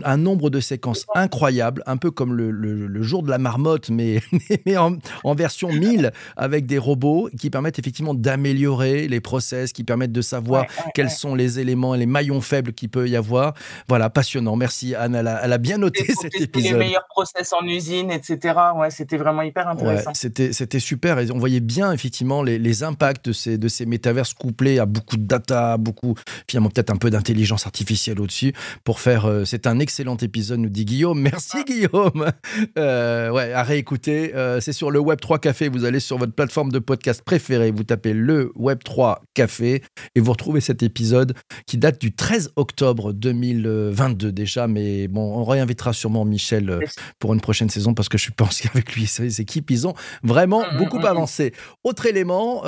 un 0.04 0.16
nombre 0.16 0.50
de 0.50 0.60
séquences 0.60 1.06
incroyables, 1.14 1.82
un 1.86 1.96
peu 1.96 2.10
comme 2.10 2.34
le, 2.34 3.02
jour 3.02 3.22
de 3.22 3.30
la 3.30 3.38
marmotte, 3.38 3.88
mais, 3.90 4.20
mais 4.66 4.76
en, 4.76 4.98
version 5.34 5.72
1000, 5.72 6.12
avec 6.36 6.66
des 6.66 6.78
robots 6.78 7.30
qui 7.38 7.50
permettent 7.50 7.78
effectivement 7.78 8.14
d'améliorer 8.14 9.08
les 9.08 9.20
process, 9.20 9.72
qui 9.72 9.84
permettent 9.84 10.12
de 10.12 10.22
savoir 10.22 10.66
quels 10.94 11.10
sont 11.10 11.34
les 11.34 11.60
éléments 11.60 11.94
et 11.94 11.98
les 11.98 12.06
maillons 12.06 12.40
faibles 12.40 12.72
qu'il 12.72 12.88
peut 12.88 13.08
y 13.08 13.16
avoir. 13.16 13.54
Voilà, 13.88 14.10
passionnant. 14.10 14.56
Merci 14.56 14.94
Anne, 14.94 15.14
elle 15.14 15.26
a, 15.26 15.58
bien 15.58 15.78
noté 15.78 16.12
cet 16.20 16.40
épisode. 16.40 16.72
Les 16.72 16.78
meilleurs 16.78 17.06
process 17.08 17.52
en 17.52 17.64
usine, 17.66 18.10
etc. 18.10 18.54
Ouais, 18.76 18.90
c'était 18.90 19.18
vraiment 19.18 19.42
hyper 19.42 19.68
intéressant. 19.68 20.12
c'était, 20.14 20.52
c'était 20.52 20.80
super 20.80 21.18
et 21.18 21.30
on 21.30 21.38
voyait 21.38 21.60
bien 21.60 21.92
effectivement 21.92 22.42
les, 22.42 22.58
les, 22.58 22.82
impacts 22.82 23.26
de 23.26 23.32
ces, 23.32 23.58
de 23.58 23.68
ces 23.68 23.84
métaverses 23.84 24.32
couplés 24.32 24.78
à 24.78 24.86
beaucoup 24.86 25.16
de 25.16 25.26
data, 25.26 25.76
beaucoup, 25.76 26.14
finalement 26.48 26.70
peut-être 26.70 26.90
un 26.90 26.96
peu 26.96 27.10
d'intelligence 27.10 27.66
artificielle 27.66 28.20
au-dessus 28.20 28.52
pour 28.84 29.00
faire 29.00 29.26
euh, 29.26 29.44
c'est 29.62 29.68
un 29.68 29.78
excellent 29.78 30.16
épisode, 30.16 30.60
nous 30.60 30.70
dit 30.70 30.86
Guillaume. 30.86 31.20
Merci 31.20 31.58
ah. 31.58 31.64
Guillaume. 31.66 32.32
Euh, 32.78 33.30
ouais, 33.30 33.52
à 33.52 33.62
réécouter. 33.62 34.34
Euh, 34.34 34.58
c'est 34.60 34.72
sur 34.72 34.90
le 34.90 34.98
Web 34.98 35.20
3 35.20 35.38
Café. 35.38 35.68
Vous 35.68 35.84
allez 35.84 36.00
sur 36.00 36.16
votre 36.16 36.32
plateforme 36.32 36.72
de 36.72 36.78
podcast 36.78 37.20
préférée, 37.22 37.70
vous 37.70 37.84
tapez 37.84 38.14
le 38.14 38.52
Web 38.54 38.78
3 38.82 39.22
Café 39.34 39.82
et 40.14 40.20
vous 40.20 40.32
retrouvez 40.32 40.62
cet 40.62 40.82
épisode 40.82 41.34
qui 41.66 41.76
date 41.76 42.00
du 42.00 42.14
13 42.14 42.52
octobre 42.56 43.12
2022 43.12 44.32
déjà. 44.32 44.66
Mais 44.66 45.08
bon, 45.08 45.40
on 45.40 45.44
réinvitera 45.44 45.92
sûrement 45.92 46.24
Michel 46.24 46.70
euh, 46.70 46.80
pour 47.18 47.34
une 47.34 47.42
prochaine 47.42 47.68
saison 47.68 47.92
parce 47.92 48.08
que 48.08 48.16
je 48.16 48.30
pense 48.34 48.60
qu'avec 48.62 48.94
lui 48.94 49.02
et 49.02 49.06
ses 49.06 49.42
équipes, 49.42 49.70
ils 49.70 49.86
ont 49.86 49.94
vraiment 50.22 50.62
mm, 50.72 50.78
beaucoup 50.78 51.00
mm, 51.00 51.06
avancé. 51.06 51.52
Autre 51.84 52.06
élément, 52.06 52.62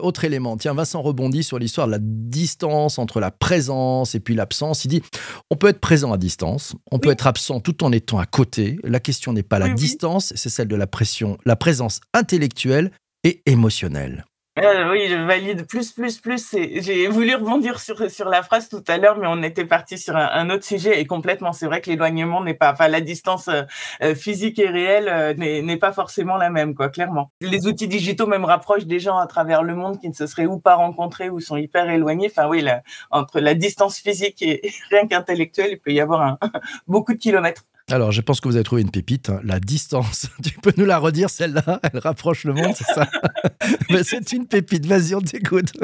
autre 0.00 0.24
élément. 0.24 0.56
Tiens, 0.56 0.74
Vincent 0.74 1.02
rebondit 1.02 1.42
sur 1.42 1.58
l'histoire 1.58 1.88
de 1.88 1.92
la 1.92 1.98
distance 2.00 3.00
entre 3.00 3.18
la 3.18 3.32
présence 3.32 4.14
et 4.14 4.20
puis 4.20 4.36
l'absence. 4.36 4.84
Il 4.84 4.88
dit 4.88 5.02
on 5.50 5.56
peut 5.56 5.68
être 5.68 5.80
présent 5.80 6.12
à 6.12 6.18
distance, 6.20 6.76
on 6.92 7.00
peut 7.00 7.10
être 7.10 7.26
absent 7.26 7.58
tout 7.58 7.82
en 7.82 7.90
étant 7.90 8.18
à 8.18 8.26
côté. 8.26 8.78
La 8.84 9.00
question 9.00 9.32
n'est 9.32 9.42
pas 9.42 9.58
la 9.58 9.70
distance, 9.70 10.32
c'est 10.36 10.48
celle 10.48 10.68
de 10.68 10.76
la 10.76 10.86
pression, 10.86 11.36
la 11.44 11.56
présence 11.56 12.00
intellectuelle 12.14 12.92
et 13.24 13.42
émotionnelle. 13.46 14.24
Euh, 14.62 14.90
oui, 14.90 15.08
je 15.08 15.16
valide 15.16 15.66
plus, 15.66 15.92
plus, 15.92 16.18
plus. 16.18 16.50
J'ai 16.52 17.08
voulu 17.08 17.34
rebondir 17.34 17.80
sur, 17.80 18.10
sur 18.10 18.28
la 18.28 18.42
phrase 18.42 18.68
tout 18.68 18.82
à 18.88 18.98
l'heure, 18.98 19.16
mais 19.16 19.26
on 19.26 19.42
était 19.42 19.64
parti 19.64 19.96
sur 19.96 20.16
un, 20.16 20.50
autre 20.50 20.64
sujet 20.64 21.00
et 21.00 21.06
complètement. 21.06 21.52
C'est 21.52 21.66
vrai 21.66 21.80
que 21.80 21.88
l'éloignement 21.88 22.42
n'est 22.42 22.54
pas, 22.54 22.72
enfin, 22.72 22.88
la 22.88 23.00
distance 23.00 23.48
euh, 23.48 23.62
euh, 24.02 24.14
physique 24.14 24.58
et 24.58 24.68
réelle 24.68 25.36
n'est 25.38 25.76
pas 25.76 25.92
forcément 25.92 26.36
la 26.36 26.50
même, 26.50 26.74
quoi, 26.74 26.90
clairement. 26.90 27.30
Les 27.40 27.66
outils 27.66 27.88
digitaux 27.88 28.26
même 28.26 28.44
rapprochent 28.44 28.86
des 28.86 29.00
gens 29.00 29.16
à 29.16 29.26
travers 29.26 29.62
le 29.62 29.74
monde 29.74 29.98
qui 29.98 30.08
ne 30.08 30.14
se 30.14 30.26
seraient 30.26 30.46
ou 30.46 30.58
pas 30.58 30.74
rencontrés 30.74 31.30
ou 31.30 31.40
sont 31.40 31.56
hyper 31.56 31.88
éloignés. 31.88 32.30
Enfin, 32.30 32.46
oui, 32.48 32.64
entre 33.10 33.40
la 33.40 33.54
distance 33.54 33.98
physique 33.98 34.42
et 34.42 34.60
rien 34.90 35.06
qu'intellectuelle, 35.06 35.70
il 35.72 35.78
peut 35.80 35.92
y 35.92 36.00
avoir 36.00 36.38
beaucoup 36.86 37.14
de 37.14 37.18
kilomètres. 37.18 37.64
Alors, 37.90 38.12
je 38.12 38.20
pense 38.20 38.40
que 38.40 38.46
vous 38.46 38.54
avez 38.54 38.64
trouvé 38.64 38.82
une 38.82 38.90
pépite, 38.90 39.30
hein. 39.30 39.40
la 39.42 39.58
distance. 39.58 40.28
Tu 40.44 40.58
peux 40.60 40.72
nous 40.76 40.84
la 40.84 40.98
redire, 40.98 41.28
celle-là? 41.28 41.80
Elle 41.92 41.98
rapproche 41.98 42.44
le 42.44 42.52
monde, 42.52 42.72
c'est 42.74 42.92
ça? 42.92 43.08
Mais 43.90 44.02
c'est 44.04 44.32
une 44.32 44.46
pépite, 44.46 44.86
vas-y, 44.86 45.14
on 45.14 45.20
t'écoute. 45.20 45.72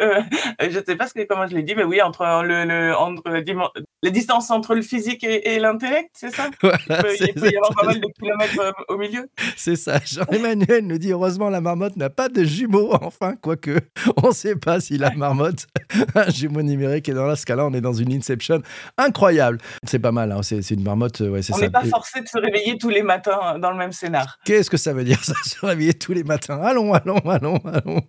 Euh, 0.00 0.22
je 0.60 0.78
ne 0.78 0.84
sais 0.84 0.96
pas 0.96 1.06
ce 1.06 1.14
que, 1.14 1.26
comment 1.26 1.46
je 1.46 1.54
l'ai 1.54 1.62
dit, 1.62 1.74
mais 1.74 1.84
oui, 1.84 2.00
entre, 2.02 2.42
le, 2.44 2.64
le 2.64 2.94
entre 2.94 3.22
la 4.02 4.10
distance 4.10 4.50
entre 4.50 4.74
le 4.74 4.82
physique 4.82 5.24
et, 5.24 5.58
l'intellect, 5.58 6.10
c'est 6.12 6.34
ça? 6.34 6.50
Il, 6.62 6.68
peut, 7.34 7.50
y 7.50 7.56
avoir 7.56 7.74
pas 7.74 7.86
mal 7.86 8.00
de 8.00 8.06
kilomètres 8.18 8.60
euh, 8.60 8.72
au 8.88 8.98
milieu. 8.98 9.28
C'est 9.56 9.76
ça. 9.76 10.00
Jean-Emmanuel 10.04 10.86
nous 10.86 10.98
dit 10.98 11.12
heureusement, 11.12 11.48
la 11.50 11.60
marmotte 11.60 11.96
n'a 11.96 12.10
pas 12.10 12.28
de 12.28 12.44
jumeaux, 12.44 12.92
enfin, 13.00 13.34
quoique, 13.36 13.78
on 14.22 14.28
ne 14.28 14.34
sait 14.34 14.56
pas 14.56 14.80
si 14.80 14.98
la 14.98 15.10
marmotte 15.12 15.66
a 16.14 16.26
un 16.26 16.30
jumeau 16.30 16.62
numérique. 16.62 17.08
Et 17.08 17.14
dans 17.14 17.34
ce 17.34 17.46
cas-là, 17.46 17.66
on 17.66 17.72
est 17.72 17.80
dans 17.80 17.94
une 17.94 18.12
inception 18.12 18.62
incroyable. 18.98 19.58
C'est 19.84 19.98
pas 19.98 20.12
mal, 20.12 20.32
hein. 20.32 20.35
C'est 20.42 20.70
une 20.70 20.82
marmotte. 20.82 21.20
Ouais, 21.20 21.40
on 21.52 21.58
n'est 21.58 21.70
pas 21.70 21.84
forcé 21.84 22.20
de 22.20 22.28
se 22.28 22.38
réveiller 22.38 22.78
tous 22.78 22.88
les 22.88 23.02
matins 23.02 23.58
dans 23.58 23.70
le 23.70 23.76
même 23.76 23.92
scénar. 23.92 24.38
Qu'est-ce 24.44 24.70
que 24.70 24.76
ça 24.76 24.92
veut 24.92 25.04
dire, 25.04 25.18
ça, 25.24 25.34
se 25.44 25.64
réveiller 25.64 25.94
tous 25.94 26.12
les 26.12 26.24
matins? 26.24 26.60
Allons, 26.62 26.92
allons, 26.92 27.18
allons, 27.28 27.60
allons. 27.64 28.00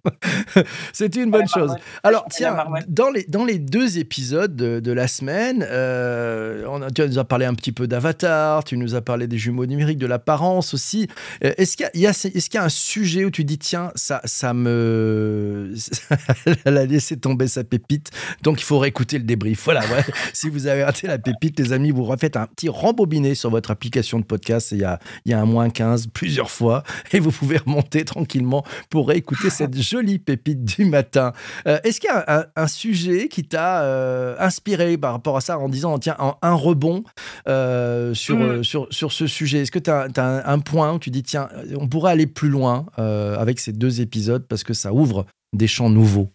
c'est 0.94 1.16
une 1.16 1.32
bonne 1.32 1.48
chose. 1.48 1.76
Alors, 2.04 2.26
tiens, 2.30 2.56
dans 2.88 3.10
les, 3.10 3.24
dans 3.24 3.46
les 3.46 3.60
deux 3.60 3.98
épisodes 3.98 4.56
de, 4.56 4.92
la 4.92 5.08
semaine, 5.08 5.66
euh, 5.70 6.66
on 6.68 6.88
tu 6.90 7.08
nous 7.08 7.20
as 7.20 7.26
parlé 7.26 7.46
un 7.46 7.54
petit 7.54 7.72
peu 7.72 7.88
d'Avatar, 7.88 8.64
tu 8.64 8.78
nous 8.78 8.96
as 8.96 9.02
parlé 9.02 9.28
des 9.28 9.38
jumeaux 9.38 9.66
numériques, 9.66 10.00
de 10.00 10.08
l'apparence 10.08 10.74
aussi. 10.74 11.08
Euh, 11.44 11.54
est-ce 11.58 11.78
qu'il 11.78 11.90
y, 11.96 12.08
a, 12.08 12.12
est 12.12 12.32
qu'il 12.32 12.56
y 12.56 12.58
a 12.58 12.64
un 12.64 12.70
sujet 12.70 13.26
où 13.26 13.32
tu 13.32 13.44
dis, 13.44 13.58
tiens, 13.58 13.92
ça, 13.96 14.22
ça 14.26 14.54
me. 14.54 15.74
Elle 16.66 16.78
a 16.78 16.86
laissé 16.86 17.18
tomber 17.18 17.48
sa 17.48 17.64
pépite, 17.64 18.12
donc 18.42 18.60
il 18.62 18.64
faut 18.64 18.80
réécouter 18.80 19.18
le 19.18 19.24
débrief. 19.24 19.64
Voilà, 19.66 19.82
ouais. 19.82 20.04
si 20.34 20.50
vous 20.50 20.68
avez 20.68 20.84
raté 20.84 21.08
la 21.08 21.18
pépite, 21.18 21.60
les 21.60 21.74
amis, 21.74 21.92
vous 21.92 22.06
refaites 22.08 22.38
un 22.38 22.48
petit 22.48 22.70
rembobiné 22.70 23.36
sur 23.36 23.50
votre 23.50 23.72
application 23.72 24.20
de 24.20 24.26
podcast. 24.26 24.72
Il 24.72 24.80
y 24.80 24.84
a, 24.84 25.00
il 25.26 25.32
y 25.32 25.34
a 25.34 25.40
un 25.40 25.46
moins 25.46 25.70
15 25.70 26.08
plusieurs 26.08 26.50
fois 26.50 26.84
et 27.12 27.20
vous 27.20 27.32
pouvez 27.32 27.58
remonter 27.58 28.06
tranquillement 28.06 28.64
pour 28.90 29.10
réécouter 29.10 29.50
cette 29.50 29.78
jolie 29.82 30.20
pépite 30.20 30.64
du 30.64 30.86
matin. 30.86 31.34
Euh, 31.68 31.80
est-ce 31.84 32.00
qu'il 32.00 32.10
y 32.10 32.14
a 32.14 32.50
un, 32.56 32.68
sujet 32.68 33.30
qui 33.30 33.44
t'a 33.44 34.38
inspiré 34.40 34.98
par 34.98 35.14
rapport 35.14 35.38
à 35.38 35.42
ça 35.42 35.58
en 35.58 35.70
disant, 35.70 35.98
tiens, 36.00 36.18
un 36.42 36.54
rebond 36.54 37.04
euh, 37.48 38.14
sur, 38.14 38.38
mm. 38.38 38.64
sur, 38.64 38.88
sur 38.92 39.12
ce 39.12 39.28
sujet? 39.28 39.60
Est-ce 39.60 39.72
que 39.72 39.80
tu 39.80 39.90
as, 39.90 40.08
un, 40.46 40.60
point 40.60 40.94
où 40.94 41.00
tu 41.00 41.10
dis, 41.10 41.24
tiens, 41.24 41.50
on 41.76 41.88
pourrait 41.88 42.12
aller 42.12 42.28
plus 42.28 42.50
loin 42.50 42.86
euh, 43.00 43.38
avec 43.38 43.60
ces 43.60 43.74
deux 43.74 44.02
épisodes 44.02 44.46
parce 44.48 44.64
que 44.64 44.74
ça 44.74 44.94
ouvre 44.94 45.26
des 45.54 45.68
champs 45.68 45.90
nouveaux? 45.90 46.30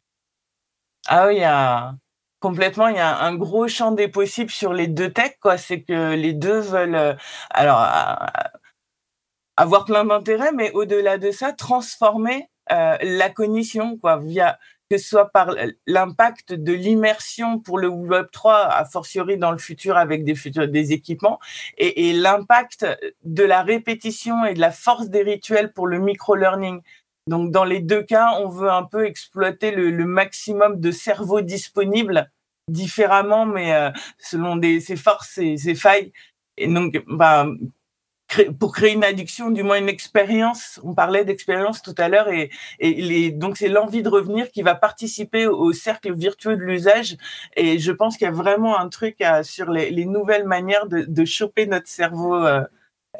Ah 1.09 1.27
oui, 1.27 1.37
il 1.37 1.41
y 1.41 1.45
a 1.45 1.95
complètement, 2.43 2.89
il 2.89 2.97
y 2.97 2.99
a 2.99 3.21
un 3.23 3.35
gros 3.35 3.69
champ 3.69 3.93
des 3.93 4.09
possibles 4.09 4.51
sur 4.51 4.75
les 4.75 4.89
deux 4.89 5.13
techs, 5.13 5.39
quoi. 5.41 5.57
C'est 5.57 5.83
que 5.83 6.15
les 6.15 6.35
deux 6.35 6.61
veulent, 6.61 6.95
euh, 6.95 7.15
alors, 7.51 7.81
avoir 9.57 9.85
plein 9.87 10.05
d'intérêts, 10.05 10.53
mais 10.53 10.71
au-delà 10.73 11.19
de 11.19 11.31
ça, 11.31 11.53
transformer 11.53 12.49
la 12.71 13.29
cognition, 13.29 13.99
quoi, 13.99 14.17
via 14.19 14.59
que 14.93 14.99
ce 14.99 15.09
soit 15.09 15.31
par 15.31 15.55
l'impact 15.87 16.53
de 16.53 16.75
l'immersion 16.75 17.59
pour 17.59 17.79
le 17.79 17.89
Web 17.89 18.27
3, 18.31 18.67
a 18.67 18.85
fortiori 18.85 19.39
dans 19.39 19.51
le 19.51 19.57
futur 19.57 19.97
avec 19.97 20.23
des, 20.23 20.35
futurs, 20.35 20.69
des 20.69 20.93
équipements, 20.93 21.41
et, 21.79 22.13
l'impact 22.13 22.85
de 23.25 23.43
la 23.43 23.63
répétition 23.63 24.45
et 24.45 24.53
de 24.53 24.61
la 24.61 24.71
force 24.71 25.09
des 25.09 25.23
rituels 25.23 25.73
pour 25.73 25.87
le 25.87 25.99
micro-learning. 25.99 26.83
Donc, 27.27 27.51
dans 27.51 27.65
les 27.65 27.81
deux 27.81 28.03
cas, 28.03 28.39
on 28.41 28.49
veut 28.49 28.71
un 28.71 28.85
peu 28.85 29.07
exploiter 29.07 29.71
le, 29.71 30.05
maximum 30.05 30.81
de 30.81 30.91
cerveau 30.91 31.41
disponible 31.41 32.31
différemment, 32.69 33.47
mais 33.47 33.75
euh, 33.75 33.91
selon 34.19 34.57
des, 34.57 34.81
ses 34.81 34.97
forces 34.97 35.39
et 35.39 35.57
ses 35.57 35.75
failles. 35.75 36.13
Et 36.57 36.69
donc, 36.69 37.03
bah, 37.07 37.47
pour 38.59 38.73
créer 38.73 38.93
une 38.93 39.05
addiction, 39.05 39.51
du 39.51 39.63
moins 39.63 39.79
une 39.79 39.89
expérience. 39.89 40.81
On 40.83 40.95
parlait 40.95 41.25
d'expérience 41.25 41.83
tout 41.83 41.95
à 41.99 42.09
l'heure 42.09 42.29
et, 42.29 42.51
et 42.79 43.31
donc 43.31 43.57
c'est 43.57 43.69
l'envie 43.69 44.03
de 44.03 44.09
revenir 44.09 44.51
qui 44.51 44.63
va 44.63 44.75
participer 44.75 45.47
au, 45.47 45.73
cercle 45.73 46.15
virtueux 46.15 46.57
de 46.57 46.63
l'usage. 46.63 47.17
Et 47.57 47.79
je 47.79 47.93
pense 47.93 48.17
qu'il 48.17 48.25
y 48.27 48.29
a 48.29 48.33
vraiment 48.33 48.79
un 48.79 48.89
truc 48.89 49.23
sur 49.43 49.71
les, 49.71 50.05
nouvelles 50.07 50.47
manières 50.47 50.87
de, 50.87 51.25
choper 51.25 51.67
notre 51.67 51.89
cerveau. 51.89 52.35
Euh, 52.35 52.63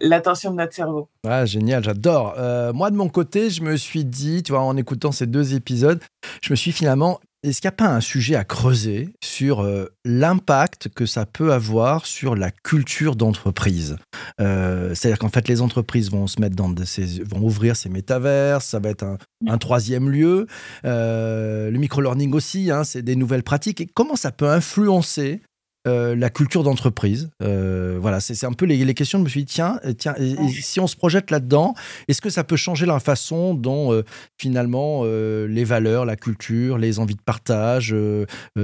l'attention 0.01 0.51
de 0.53 0.57
notre 0.57 0.75
cerveau. 0.75 1.09
Ah, 1.27 1.47
génial, 1.47 1.85
j'adore. 1.85 2.35
Euh, 2.39 2.73
moi, 2.73 2.91
de 2.91 2.97
mon 2.97 3.09
côté, 3.09 3.51
je 3.51 3.63
me 3.63 3.77
suis 3.77 4.05
dit, 4.05 4.43
tu 4.43 4.53
vois, 4.53 4.63
en 4.63 4.77
écoutant 4.77 5.13
ces 5.13 5.27
deux 5.27 5.55
épisodes, 5.55 6.01
je 6.43 6.53
me 6.53 6.57
suis 6.57 6.73
finalement 6.73 7.21
est-ce 7.45 7.61
qu'il 7.61 7.67
n'y 7.67 7.75
a 7.75 7.77
pas 7.77 7.89
un 7.89 8.01
sujet 8.01 8.37
à 8.37 8.45
creuser 8.45 9.09
sur 9.21 9.63
euh, 9.63 9.87
l'impact 10.05 10.89
que 10.91 11.07
ça 11.07 11.27
peut 11.27 11.53
avoir 11.53 12.07
sur 12.07 12.37
la 12.37 12.53
culture 12.53 13.17
d'entreprise? 13.17 13.97
Euh, 14.41 14.95
C'est-à-dire 14.95 15.19
qu'en 15.19 15.29
fait, 15.29 15.49
les 15.49 15.61
entreprises 15.61 16.13
vont 16.13 16.29
se 16.29 16.41
mettre 16.41 16.55
dans 16.55 16.73
ces, 16.85 17.21
vont 17.25 17.41
ouvrir 17.41 17.75
ces 17.75 17.89
métavers, 17.89 18.63
ça 18.63 18.79
va 18.79 18.91
être 18.91 19.05
un, 19.49 19.59
troisième 19.59 20.09
lieu. 20.09 20.47
Le 20.85 21.77
micro-learning 21.77 22.33
aussi, 22.33 22.71
hein, 22.71 22.85
c'est 22.85 23.03
des 23.03 23.17
nouvelles 23.17 23.43
pratiques. 23.43 23.81
Et 23.81 23.89
comment 23.93 24.15
ça 24.15 24.31
peut 24.31 24.49
influencer 24.49 25.43
la 25.85 26.31
culture 26.31 26.63
d'entreprise. 26.63 27.31
voilà, 27.41 28.21
c'est 28.21 28.47
un 28.47 28.53
peu 28.53 28.67
les, 28.67 28.95
questions. 28.95 29.19
Je 29.19 29.25
me 29.25 29.29
suis 29.29 29.45
dit, 29.45 29.53
tiens, 29.53 29.81
tiens 29.99 30.15
si 30.51 30.81
on 30.81 30.87
se 30.87 30.97
projette 30.97 31.31
là-dedans, 31.31 31.75
est-ce 32.09 32.21
que 32.21 32.31
ça 32.31 32.45
peut 32.45 32.57
changer 32.57 32.87
la 32.87 33.01
façon 33.01 33.55
dont 33.55 34.03
finalement 34.39 35.05
les 35.05 35.65
valeurs, 35.65 36.05
la 36.05 36.17
culture, 36.17 36.79
les 36.79 36.99
envies 36.99 37.17
de 37.17 37.23
partage, 37.23 37.95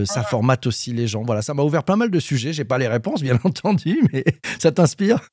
ça 0.04 0.22
formate 0.22 0.66
aussi 0.66 0.92
les 0.92 1.06
gens? 1.06 1.22
Voilà, 1.22 1.42
ça 1.42 1.54
m'a 1.54 1.62
ouvert 1.62 1.84
pas 1.84 1.96
mal 1.96 2.10
de 2.10 2.20
sujets. 2.20 2.52
J'ai 2.52 2.64
pas 2.64 2.78
les 2.78 2.88
réponses, 2.88 3.22
bien 3.22 3.38
entendu, 3.44 4.00
mais 4.12 4.24
ça 4.58 4.72
t'inspire? 4.72 5.28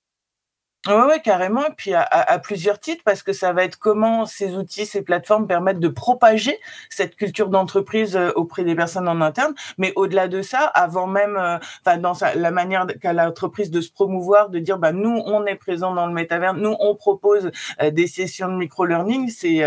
Ouais, 0.88 1.20
carrément. 1.20 1.66
Et 1.66 1.72
puis 1.76 1.94
à, 1.96 2.40
plusieurs 2.40 2.78
titres, 2.78 3.02
parce 3.04 3.24
que 3.24 3.34
ça 3.34 3.54
va 3.54 3.64
être 3.64 3.80
comment 3.80 4.28
ces 4.28 4.56
outils, 4.56 4.86
ces 4.86 5.02
plateformes 5.02 5.48
permettent 5.48 5.80
de 5.80 5.88
propager 5.88 6.60
cette 6.90 7.16
culture 7.16 7.50
d'entreprise 7.50 8.16
euh, 8.16 8.32
auprès 8.36 8.64
des 8.64 8.76
personnes 8.76 9.08
en 9.08 9.20
interne. 9.22 9.56
Mais 9.80 9.94
au-delà 9.96 10.28
de 10.28 10.44
ça, 10.44 10.60
avant 10.60 11.08
même, 11.08 11.38
euh, 11.38 11.58
enfin 11.84 11.98
dans 11.98 12.14
la 12.36 12.52
manière 12.52 12.86
qu'a 13.02 13.14
l'entreprise 13.14 13.72
de 13.72 13.82
se 13.82 13.92
promouvoir, 13.92 14.50
de 14.50 14.60
dire, 14.60 14.78
bah 14.78 14.92
nous, 14.92 15.24
on 15.26 15.46
est 15.48 15.56
présent 15.56 15.94
dans 15.96 16.06
le 16.06 16.14
métavers, 16.14 16.54
nous, 16.54 16.76
on 16.80 16.96
propose 16.96 17.50
euh, 17.82 17.90
des 17.90 18.06
sessions 18.06 18.50
de 18.50 18.56
micro-learning. 18.56 19.30
C'est, 19.30 19.64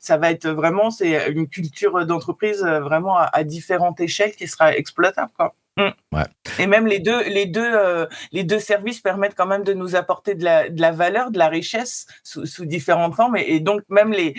ça 0.00 0.16
va 0.16 0.30
être 0.30 0.48
vraiment, 0.48 0.90
c'est 0.90 1.30
une 1.30 1.48
culture 1.48 2.06
d'entreprise 2.06 2.62
vraiment 2.62 3.16
à, 3.18 3.24
à 3.24 3.44
différentes 3.44 4.00
échelles 4.00 4.34
qui 4.34 4.48
sera 4.48 4.74
exploitable. 4.74 5.30
Quoi. 5.36 5.54
Mm. 5.76 5.90
Ouais. 6.12 6.24
Et 6.58 6.66
même 6.66 6.86
les 6.86 7.00
deux, 7.00 7.22
les 7.24 7.46
deux, 7.46 7.68
euh, 7.74 8.06
les 8.32 8.44
deux 8.44 8.60
services 8.60 9.00
permettent 9.00 9.34
quand 9.34 9.46
même 9.46 9.64
de 9.64 9.74
nous 9.74 9.96
apporter 9.96 10.34
de 10.34 10.44
la, 10.44 10.68
de 10.68 10.80
la 10.80 10.92
valeur, 10.92 11.30
de 11.30 11.38
la 11.38 11.48
richesse 11.48 12.06
sous, 12.22 12.46
sous 12.46 12.64
différentes 12.64 13.14
formes. 13.14 13.36
Et, 13.36 13.60
donc 13.60 13.82
même 13.88 14.12
les, 14.12 14.34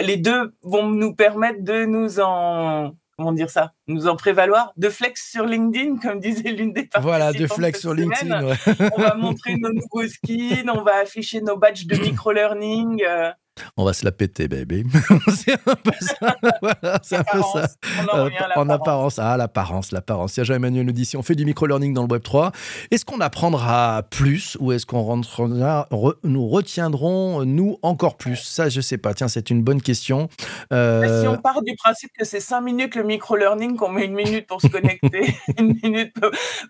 les 0.00 0.16
deux 0.16 0.54
vont 0.62 0.88
nous 0.88 1.14
permettre 1.14 1.62
de 1.62 1.84
nous 1.84 2.20
en 2.20 2.94
comment 3.18 3.32
dire 3.32 3.48
ça, 3.48 3.72
nous 3.86 4.08
en 4.08 4.16
prévaloir, 4.16 4.72
de 4.76 4.90
flex 4.90 5.30
sur 5.30 5.46
LinkedIn, 5.46 5.96
comme 5.96 6.20
disait 6.20 6.50
l'une 6.50 6.74
des 6.74 6.82
participants. 6.82 7.00
Voilà, 7.00 7.32
de 7.32 7.46
flex 7.46 7.80
sur 7.80 7.94
LinkedIn. 7.94 8.44
Ouais. 8.44 8.56
on 8.94 9.00
va 9.00 9.14
montrer 9.14 9.56
nos 9.56 9.72
nouveaux 9.72 10.06
skins, 10.06 10.68
on 10.68 10.82
va 10.82 10.96
afficher 10.96 11.40
nos 11.40 11.56
badges 11.56 11.86
de 11.86 11.96
micro-learning. 11.96 13.02
Euh, 13.08 13.32
on 13.76 13.84
va 13.84 13.92
se 13.92 14.04
la 14.04 14.12
péter, 14.12 14.48
baby. 14.48 14.84
c'est 15.36 15.52
un 15.52 15.74
peu 15.74 15.92
ça. 16.00 16.36
c'est 17.02 17.16
un 17.16 17.24
peu 17.24 17.40
ça. 17.42 17.66
en, 18.56 18.68
apparence. 18.68 19.18
Ah, 19.18 19.36
l'apparence, 19.36 19.92
l'apparence. 19.92 20.38
Jean-Emmanuel 20.42 20.86
nous 20.86 20.92
dit 20.92 21.04
si 21.04 21.16
on 21.16 21.22
fait 21.22 21.34
du 21.34 21.44
micro-learning 21.44 21.94
dans 21.94 22.02
le 22.02 22.08
Web 22.08 22.22
3, 22.22 22.52
est-ce 22.90 23.04
qu'on 23.04 23.20
apprendra 23.20 24.02
plus 24.10 24.56
ou 24.60 24.72
est-ce 24.72 24.86
qu'on 24.86 25.02
rentrera, 25.02 25.88
nous 26.24 26.48
retiendrons, 26.48 27.44
nous, 27.44 27.78
encore 27.82 28.16
plus? 28.16 28.36
Ça, 28.36 28.68
je 28.68 28.80
sais 28.80 28.98
pas. 28.98 29.14
Tiens, 29.14 29.28
c'est 29.28 29.50
une 29.50 29.62
bonne 29.62 29.82
question. 29.82 30.28
Euh, 30.72 31.22
si 31.22 31.28
on 31.28 31.36
part 31.36 31.62
du 31.62 31.74
principe 31.76 32.10
que 32.18 32.24
c'est 32.24 32.40
5 32.40 32.60
minutes 32.60 32.94
le 32.94 33.04
micro-learning, 33.04 33.76
qu'on 33.76 33.90
met 33.90 34.04
une 34.04 34.14
minute 34.14 34.46
pour 34.46 34.60
se 34.60 34.68
connecter, 34.68 35.34
une 35.58 35.78
minute, 35.82 36.14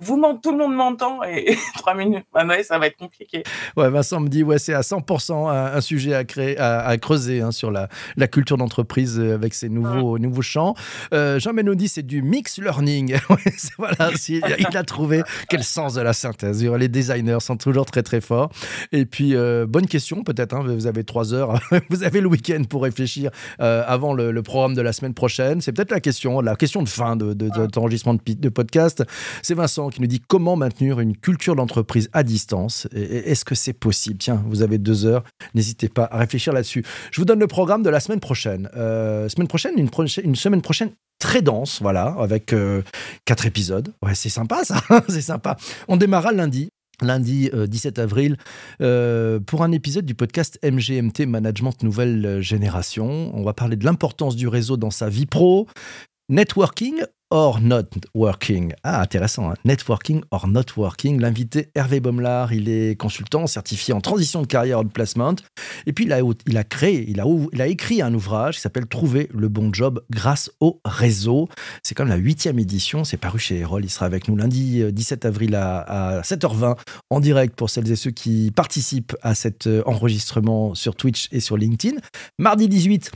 vous, 0.00 0.20
tout 0.42 0.52
le 0.52 0.58
monde 0.58 0.74
m'entend 0.74 1.22
et 1.24 1.56
3 1.78 1.94
minutes, 1.94 2.26
bah 2.32 2.44
ça 2.62 2.78
va 2.78 2.86
être 2.86 2.96
compliqué. 2.96 3.42
Ouais, 3.76 3.90
Vincent 3.90 4.20
me 4.20 4.28
dit, 4.28 4.42
ouais, 4.42 4.58
c'est 4.58 4.74
à 4.74 4.80
100% 4.80 5.50
un, 5.50 5.80
sujet 5.80 6.14
à 6.14 6.24
créer. 6.24 6.58
À 6.58 6.75
à, 6.78 6.96
creuser 6.98 7.40
hein, 7.40 7.52
sur 7.52 7.70
la, 7.70 7.88
la 8.16 8.26
culture 8.26 8.56
d'entreprise 8.56 9.18
euh, 9.18 9.34
avec 9.34 9.54
ces 9.54 9.68
nouveaux, 9.68 10.18
nouveaux 10.18 10.42
champs. 10.42 10.74
Euh, 11.12 11.38
Jean 11.38 11.52
Menodi, 11.52 11.88
c'est 11.88 12.02
du 12.02 12.22
mix 12.22 12.58
learning. 12.58 13.16
voilà, 13.78 14.10
il 14.28 14.76
a 14.76 14.82
trouvé 14.84 15.22
quel 15.48 15.62
sens 15.62 15.94
de 15.94 16.00
la 16.00 16.12
synthèse. 16.12 16.64
Les 16.64 16.88
designers 16.88 17.40
sont 17.40 17.56
toujours 17.56 17.86
très 17.86 18.02
très 18.02 18.20
forts. 18.20 18.50
Et 18.92 19.06
puis, 19.06 19.34
euh, 19.34 19.66
bonne 19.66 19.86
question 19.86 20.22
peut-être, 20.22 20.54
hein, 20.54 20.64
vous 20.66 20.86
avez 20.86 21.04
trois 21.04 21.34
heures, 21.34 21.60
vous 21.90 22.02
avez 22.02 22.20
le 22.20 22.28
week-end 22.28 22.62
pour 22.68 22.82
réfléchir 22.82 23.30
avant 23.58 24.12
le, 24.12 24.42
programme 24.42 24.74
de 24.74 24.82
la 24.82 24.92
semaine 24.92 25.14
prochaine. 25.14 25.60
C'est 25.60 25.72
peut-être 25.72 25.90
la 25.90 26.00
question, 26.00 26.40
la 26.40 26.56
question 26.56 26.82
de 26.82 26.88
fin 26.88 27.16
de, 27.16 27.32
de, 27.32 27.48
de, 27.48 27.66
d'enregistrement 27.66 28.14
de, 28.14 28.32
de, 28.32 28.48
podcast. 28.48 29.02
C'est 29.42 29.54
Vincent 29.54 29.88
qui 29.88 30.00
nous 30.00 30.06
dit 30.06 30.20
comment 30.20 30.56
maintenir 30.56 31.00
une 31.00 31.16
culture 31.16 31.56
d'entreprise 31.56 32.08
à 32.12 32.22
distance? 32.22 32.86
Est-ce 32.94 33.44
que 33.44 33.54
c'est 33.54 33.72
possible? 33.72 34.18
Tiens, 34.18 34.42
vous 34.46 34.62
avez 34.62 34.78
deux 34.78 35.06
heures. 35.06 35.24
N'hésitez 35.54 35.88
pas 35.88 36.08
à 36.10 36.18
réfléchir 36.18 36.52
je 36.74 37.20
vous 37.20 37.24
donne 37.24 37.40
le 37.40 37.46
programme 37.46 37.82
de 37.82 37.90
la 37.90 38.00
semaine 38.00 38.20
prochaine. 38.20 38.68
Euh, 38.76 39.28
semaine 39.28 39.48
prochaine, 39.48 39.74
une, 39.78 39.90
une, 40.24 40.36
semaine 40.36 40.62
prochaine 40.62 40.90
très 41.18 41.42
dense, 41.42 41.80
voilà, 41.80 42.16
avec 42.18 42.52
euh, 42.52 42.82
quatre 43.24 43.46
épisodes. 43.46 43.92
Ouais, 44.02 44.14
c'est 44.14 44.28
sympa 44.28 44.64
ça, 44.64 44.80
c'est 45.08 45.22
sympa. 45.22 45.56
On 45.88 45.96
démarra 45.96 46.32
lundi 46.32 46.68
lundi 47.02 47.50
17 47.52 47.98
euh, 47.98 48.02
avril, 48.02 48.36
pour 49.46 49.62
un 49.62 49.72
épisode 49.72 50.06
du 50.06 50.14
podcast 50.14 50.58
MGMT 50.64 51.26
Management 51.26 51.82
Nouvelle 51.82 52.40
Génération. 52.40 53.30
On 53.34 53.42
va 53.42 53.52
parler 53.52 53.76
de 53.76 53.84
l'importance 53.84 54.34
du 54.34 54.48
réseau 54.48 54.78
dans 54.78 54.90
sa 54.90 55.10
vie 55.10 55.26
pro, 55.26 55.66
networking 56.30 57.02
or 57.30 57.60
not 57.60 57.84
working. 58.14 58.72
Ah, 58.82 59.02
intéressant. 59.02 59.50
Hein. 59.50 59.54
Networking 59.64 60.22
or 60.30 60.46
not 60.48 60.64
working. 60.76 61.20
L'invité 61.20 61.70
Hervé 61.74 62.00
Baumlard, 62.00 62.52
il 62.52 62.68
est 62.68 62.96
consultant 62.96 63.46
certifié 63.46 63.92
en 63.94 64.00
transition 64.00 64.42
de 64.42 64.46
carrière 64.46 64.84
de 64.84 64.88
placement. 64.88 65.34
Et 65.86 65.92
puis, 65.92 66.04
il 66.04 66.12
a, 66.56 66.64
créé, 66.64 67.08
il 67.08 67.20
a, 67.20 67.66
écrit 67.66 68.02
un 68.02 68.14
ouvrage 68.14 68.56
qui 68.56 68.60
s'appelle 68.60 68.86
Trouver 68.86 69.28
le 69.34 69.48
bon 69.48 69.72
job 69.72 70.02
grâce 70.10 70.50
au 70.60 70.80
réseau. 70.84 71.48
C'est 71.82 71.94
comme 71.94 72.08
la 72.08 72.16
huitième 72.16 72.58
édition. 72.58 73.04
C'est 73.04 73.16
paru 73.16 73.38
chez 73.38 73.58
Erol. 73.58 73.84
Il 73.84 73.90
sera 73.90 74.06
avec 74.06 74.28
nous 74.28 74.36
lundi 74.36 74.82
17 74.92 75.24
euh, 75.24 75.28
avril 75.28 75.54
à, 75.54 76.18
à 76.18 76.20
7h20 76.22 76.76
en 77.10 77.20
direct 77.20 77.56
pour 77.56 77.70
celles 77.70 77.90
et 77.90 77.96
ceux 77.96 78.10
qui 78.10 78.52
participent 78.54 79.16
à 79.22 79.34
cet 79.34 79.66
euh, 79.66 79.82
enregistrement 79.86 80.74
sur 80.74 80.94
Twitch 80.94 81.28
et 81.32 81.40
sur 81.40 81.56
LinkedIn. 81.56 81.96
Mardi 82.38 82.68
18, 82.68 83.10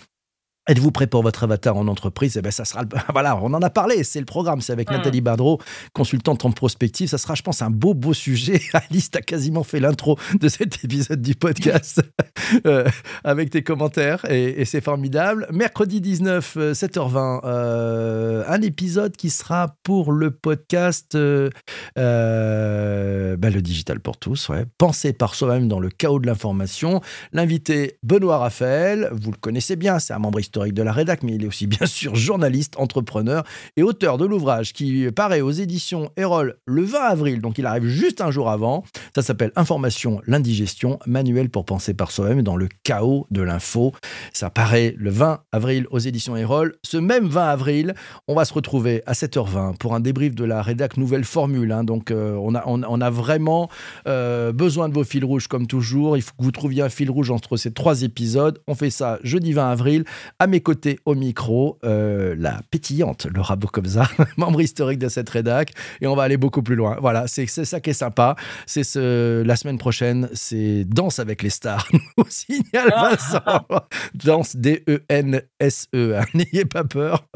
Êtes-vous 0.70 0.92
prêt 0.92 1.08
pour 1.08 1.24
votre 1.24 1.42
avatar 1.42 1.76
en 1.76 1.88
entreprise? 1.88 2.36
Eh 2.36 2.42
bien, 2.42 2.52
ça 2.52 2.64
sera. 2.64 2.84
Voilà, 3.12 3.36
on 3.42 3.52
en 3.54 3.60
a 3.60 3.70
parlé, 3.70 4.04
c'est 4.04 4.20
le 4.20 4.24
programme, 4.24 4.60
c'est 4.60 4.72
avec 4.72 4.88
mmh. 4.88 4.94
Nathalie 4.94 5.20
Bardreau, 5.20 5.58
consultante 5.94 6.44
en 6.44 6.52
prospective. 6.52 7.08
Ça 7.08 7.18
sera, 7.18 7.34
je 7.34 7.42
pense, 7.42 7.60
un 7.60 7.70
beau, 7.70 7.92
beau 7.92 8.14
sujet. 8.14 8.60
Alice, 8.72 9.10
as 9.16 9.20
quasiment 9.20 9.64
fait 9.64 9.80
l'intro 9.80 10.16
de 10.38 10.46
cet 10.46 10.84
épisode 10.84 11.22
du 11.22 11.34
podcast 11.34 12.00
euh, 12.68 12.84
avec 13.24 13.50
tes 13.50 13.64
commentaires 13.64 14.24
et, 14.30 14.64
c'est 14.64 14.80
formidable. 14.80 15.48
Mercredi 15.50 16.00
19, 16.00 16.56
7h20, 16.56 17.16
euh, 17.16 17.40
euh, 17.44 18.44
un 18.46 18.62
épisode 18.62 19.16
qui 19.16 19.28
sera 19.30 19.74
pour 19.82 20.12
le 20.12 20.30
podcast 20.30 21.16
ben, 21.16 21.50
Le 21.96 23.60
Digital 23.60 23.98
pour 23.98 24.18
tous, 24.18 24.48
ouais. 24.50 24.66
Pensez 24.78 25.12
par 25.12 25.34
soi-même 25.34 25.66
dans 25.66 25.80
le 25.80 25.88
chaos 25.88 26.20
de 26.20 26.28
l'information. 26.28 27.00
L'invité 27.32 27.98
Benoît 28.04 28.38
Raphaël, 28.38 29.08
vous 29.10 29.32
le 29.32 29.36
connaissez 29.36 29.74
bien, 29.74 29.98
c'est 29.98 30.12
un 30.12 30.20
membre 30.20 30.38
historique 30.38 30.59
de 30.68 30.82
la 30.82 30.92
rédac, 30.92 31.22
mais 31.22 31.34
il 31.34 31.44
est 31.44 31.46
aussi 31.46 31.66
bien 31.66 31.86
sûr 31.86 32.14
journaliste, 32.14 32.74
entrepreneur 32.78 33.44
et 33.76 33.82
auteur 33.82 34.18
de 34.18 34.26
l'ouvrage 34.26 34.72
qui 34.72 35.10
paraît 35.10 35.40
aux 35.40 35.50
éditions 35.50 36.10
Erol 36.16 36.56
le 36.66 36.82
20 36.82 36.98
avril, 36.98 37.40
donc 37.40 37.58
il 37.58 37.66
arrive 37.66 37.86
juste 37.86 38.20
un 38.20 38.30
jour 38.30 38.50
avant. 38.50 38.84
Ça 39.14 39.22
s'appelle 39.22 39.52
Information, 39.56 40.20
l'indigestion, 40.26 40.98
manuel 41.06 41.48
pour 41.48 41.64
penser 41.64 41.94
par 41.94 42.10
soi-même 42.10 42.42
dans 42.42 42.56
le 42.56 42.68
chaos 42.84 43.26
de 43.30 43.42
l'info. 43.42 43.92
Ça 44.32 44.50
paraît 44.50 44.94
le 44.98 45.10
20 45.10 45.40
avril 45.52 45.86
aux 45.90 45.98
éditions 45.98 46.36
Erol. 46.36 46.76
Ce 46.82 46.96
même 46.96 47.26
20 47.26 47.48
avril, 47.48 47.94
on 48.28 48.34
va 48.34 48.44
se 48.44 48.52
retrouver 48.52 49.02
à 49.06 49.12
7h20 49.12 49.76
pour 49.78 49.94
un 49.94 50.00
débrief 50.00 50.34
de 50.34 50.44
la 50.44 50.62
rédac 50.62 50.96
Nouvelle 50.96 51.24
Formule. 51.24 51.72
Hein. 51.72 51.84
Donc 51.84 52.10
euh, 52.10 52.36
on, 52.36 52.54
a, 52.54 53.10
vraiment 53.10 53.68
euh, 54.06 54.52
besoin 54.52 54.88
de 54.88 54.94
vos 54.94 55.04
fils 55.04 55.24
rouges 55.24 55.48
comme 55.48 55.66
toujours. 55.66 56.16
Il 56.16 56.22
faut 56.22 56.32
que 56.38 56.42
vous 56.42 56.52
trouviez 56.52 56.82
un 56.82 56.88
fil 56.88 57.10
rouge 57.10 57.30
entre 57.30 57.56
ces 57.56 57.72
trois 57.72 58.02
épisodes. 58.02 58.60
On 58.66 58.74
fait 58.74 58.90
ça 58.90 59.18
jeudi 59.22 59.52
20 59.52 59.70
avril 59.70 60.04
à 60.40 60.46
mes 60.46 60.60
côtés 60.62 60.98
au 61.04 61.14
micro, 61.14 61.78
euh, 61.84 62.34
la 62.36 62.62
pétillante 62.70 63.26
Laura 63.26 63.56
Bocobza, 63.56 64.08
membre 64.38 64.62
historique 64.62 64.98
de 64.98 65.10
cette 65.10 65.28
rédac. 65.28 65.72
Et 66.00 66.06
on 66.06 66.16
va 66.16 66.22
aller 66.22 66.38
beaucoup 66.38 66.62
plus 66.62 66.76
loin. 66.76 66.96
Voilà, 66.98 67.26
c'est 67.26 67.46
ça 67.46 67.78
qui 67.78 67.90
est 67.90 67.92
sympa. 67.92 68.36
C'est 68.66 68.82
ce, 68.82 69.42
la 69.42 69.54
semaine 69.56 69.76
prochaine, 69.76 70.30
c'est 70.32 70.84
Danse 70.86 71.18
avec 71.18 71.42
les 71.42 71.50
stars. 71.50 71.86
Nous 72.18 72.24
signale 72.28 72.90
ah. 72.96 73.10
Vincent. 73.10 73.66
Danse 74.14 74.56
D-E-N-S-E. 74.56 75.88
E. 75.94 76.16
Hein, 76.16 76.24
n'ayez 76.32 76.64
pas 76.64 76.84
peur. 76.84 77.28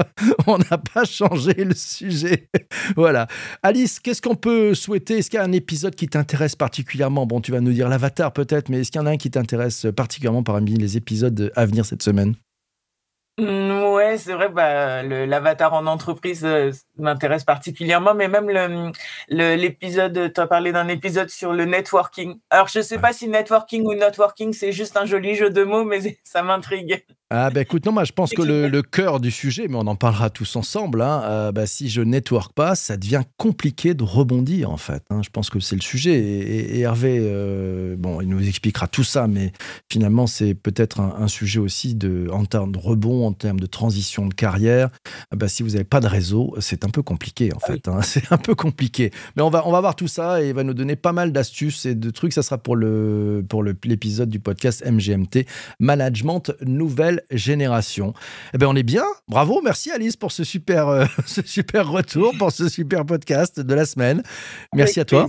On 0.46 0.56
n'a 0.56 0.78
pas 0.78 1.04
changé 1.04 1.52
le 1.52 1.74
sujet. 1.74 2.48
voilà. 2.96 3.26
Alice, 3.62 4.00
qu'est-ce 4.00 4.22
qu'on 4.22 4.34
peut 4.34 4.74
souhaiter? 4.74 5.18
Est-ce 5.18 5.28
qu'il 5.28 5.36
y 5.36 5.42
a 5.42 5.44
un 5.44 5.52
épisode 5.52 5.94
qui 5.94 6.08
t'intéresse 6.08 6.56
particulièrement? 6.56 7.26
Bon, 7.26 7.42
tu 7.42 7.52
vas 7.52 7.60
nous 7.60 7.72
dire 7.72 7.90
l'avatar 7.90 8.32
peut-être, 8.32 8.70
mais 8.70 8.80
est-ce 8.80 8.90
qu'il 8.90 9.00
y 9.02 9.04
en 9.04 9.06
a 9.06 9.10
un 9.10 9.18
qui 9.18 9.30
t'intéresse 9.30 9.86
particulièrement 9.94 10.42
parmi 10.42 10.74
les 10.74 10.96
épisodes 10.96 11.52
à 11.54 11.66
venir 11.66 11.84
cette 11.84 12.02
semaine? 12.02 12.34
Mmh, 13.36 13.92
ouais, 13.94 14.16
c'est 14.16 14.32
vrai, 14.32 14.48
bah, 14.48 15.02
l'avatar 15.02 15.72
en 15.72 15.86
entreprise 15.86 16.44
euh, 16.44 16.70
m'intéresse 16.98 17.42
particulièrement, 17.42 18.14
mais 18.14 18.28
même 18.28 18.48
le, 18.48 19.56
l'épisode, 19.56 20.32
tu 20.32 20.40
as 20.40 20.46
parlé 20.46 20.70
d'un 20.70 20.86
épisode 20.86 21.28
sur 21.30 21.52
le 21.52 21.64
networking. 21.64 22.38
Alors, 22.50 22.68
je 22.68 22.80
sais 22.80 22.98
pas 22.98 23.12
si 23.12 23.26
networking 23.26 23.84
ou 23.86 23.94
networking, 23.94 24.52
c'est 24.52 24.70
juste 24.70 24.96
un 24.96 25.04
joli 25.04 25.34
jeu 25.34 25.50
de 25.50 25.64
mots, 25.64 25.84
mais 25.84 26.16
ça 26.24 26.44
m'intrigue. 26.44 27.04
Ah 27.36 27.50
bah 27.50 27.62
écoute, 27.62 27.84
non, 27.84 27.90
moi 27.90 28.04
je 28.04 28.12
pense 28.12 28.30
que 28.30 28.42
le, 28.42 28.82
cœur 28.82 29.18
du 29.18 29.32
sujet, 29.32 29.66
mais 29.66 29.76
on 29.76 29.88
en 29.88 29.96
parlera 29.96 30.30
tous 30.30 30.54
ensemble, 30.54 31.02
hein, 31.02 31.22
euh, 31.24 31.52
bah, 31.52 31.66
si 31.66 31.88
je 31.88 32.00
network 32.00 32.52
pas, 32.52 32.76
ça 32.76 32.96
devient 32.96 33.22
compliqué 33.38 33.94
de 33.94 34.04
rebondir 34.04 34.70
en 34.70 34.76
fait. 34.76 35.02
Hein. 35.10 35.20
je 35.24 35.30
pense 35.30 35.50
que 35.50 35.58
c'est 35.58 35.74
le 35.74 35.80
sujet. 35.80 36.14
Et, 36.14 36.80
Hervé, 36.80 37.18
euh, 37.20 37.96
bon, 37.98 38.20
il 38.20 38.28
nous 38.28 38.46
expliquera 38.46 38.86
tout 38.86 39.02
ça, 39.02 39.26
mais 39.26 39.52
finalement 39.90 40.28
c'est 40.28 40.54
peut-être 40.54 41.00
un, 41.00 41.26
sujet 41.26 41.58
aussi 41.58 41.96
de, 41.96 42.28
en 42.30 42.44
termes 42.44 42.70
de 42.70 42.78
rebond, 42.78 43.23
en 43.26 43.32
termes 43.32 43.60
de 43.60 43.66
transition 43.66 44.26
de 44.26 44.34
carrière. 44.34 44.90
Ah 45.30 45.36
bah, 45.36 45.48
si 45.48 45.62
vous 45.62 45.70
n'avez 45.70 45.84
pas 45.84 46.00
de 46.00 46.06
réseau, 46.06 46.54
c'est 46.60 46.84
un 46.84 46.90
peu 46.90 47.02
compliqué 47.02 47.52
en 47.52 47.58
ah 47.62 47.66
fait. 47.66 47.88
Hein. 47.88 48.00
c'est 48.02 48.32
un 48.32 48.38
peu 48.38 48.54
compliqué. 48.54 49.10
Mais 49.36 49.42
on 49.42 49.50
va, 49.50 49.66
on 49.66 49.72
va 49.72 49.80
voir 49.80 49.96
tout 49.96 50.08
ça 50.08 50.42
et 50.42 50.48
il 50.48 50.54
va 50.54 50.64
nous 50.64 50.74
donner 50.74 50.96
pas 50.96 51.12
mal 51.12 51.32
d'astuces 51.32 51.86
et 51.86 51.94
de 51.94 52.10
trucs. 52.10 52.32
Ça 52.32 52.42
sera 52.42 52.58
pour 52.58 52.76
le 52.76 53.44
pour 53.48 53.62
l'épisode 53.62 54.28
du 54.28 54.40
podcast 54.40 54.84
MGMT 54.84 55.46
Management 55.80 56.52
Nouvelle 56.62 57.22
Génération. 57.30 58.14
Eh 58.52 58.58
bien, 58.58 58.68
on 58.68 58.76
est 58.76 58.82
bien. 58.82 59.04
Bravo, 59.28 59.60
merci 59.62 59.90
Alice 59.90 60.16
pour 60.16 60.32
ce 60.32 60.44
super, 60.44 60.88
euh, 60.88 61.06
ce 61.26 61.42
super 61.42 61.88
retour, 61.88 62.34
pour 62.38 62.52
ce 62.52 62.68
super 62.68 63.04
podcast 63.04 63.60
de 63.60 63.74
la 63.74 63.86
semaine. 63.86 64.22
Merci 64.74 65.00
à 65.00 65.04
toi. 65.04 65.28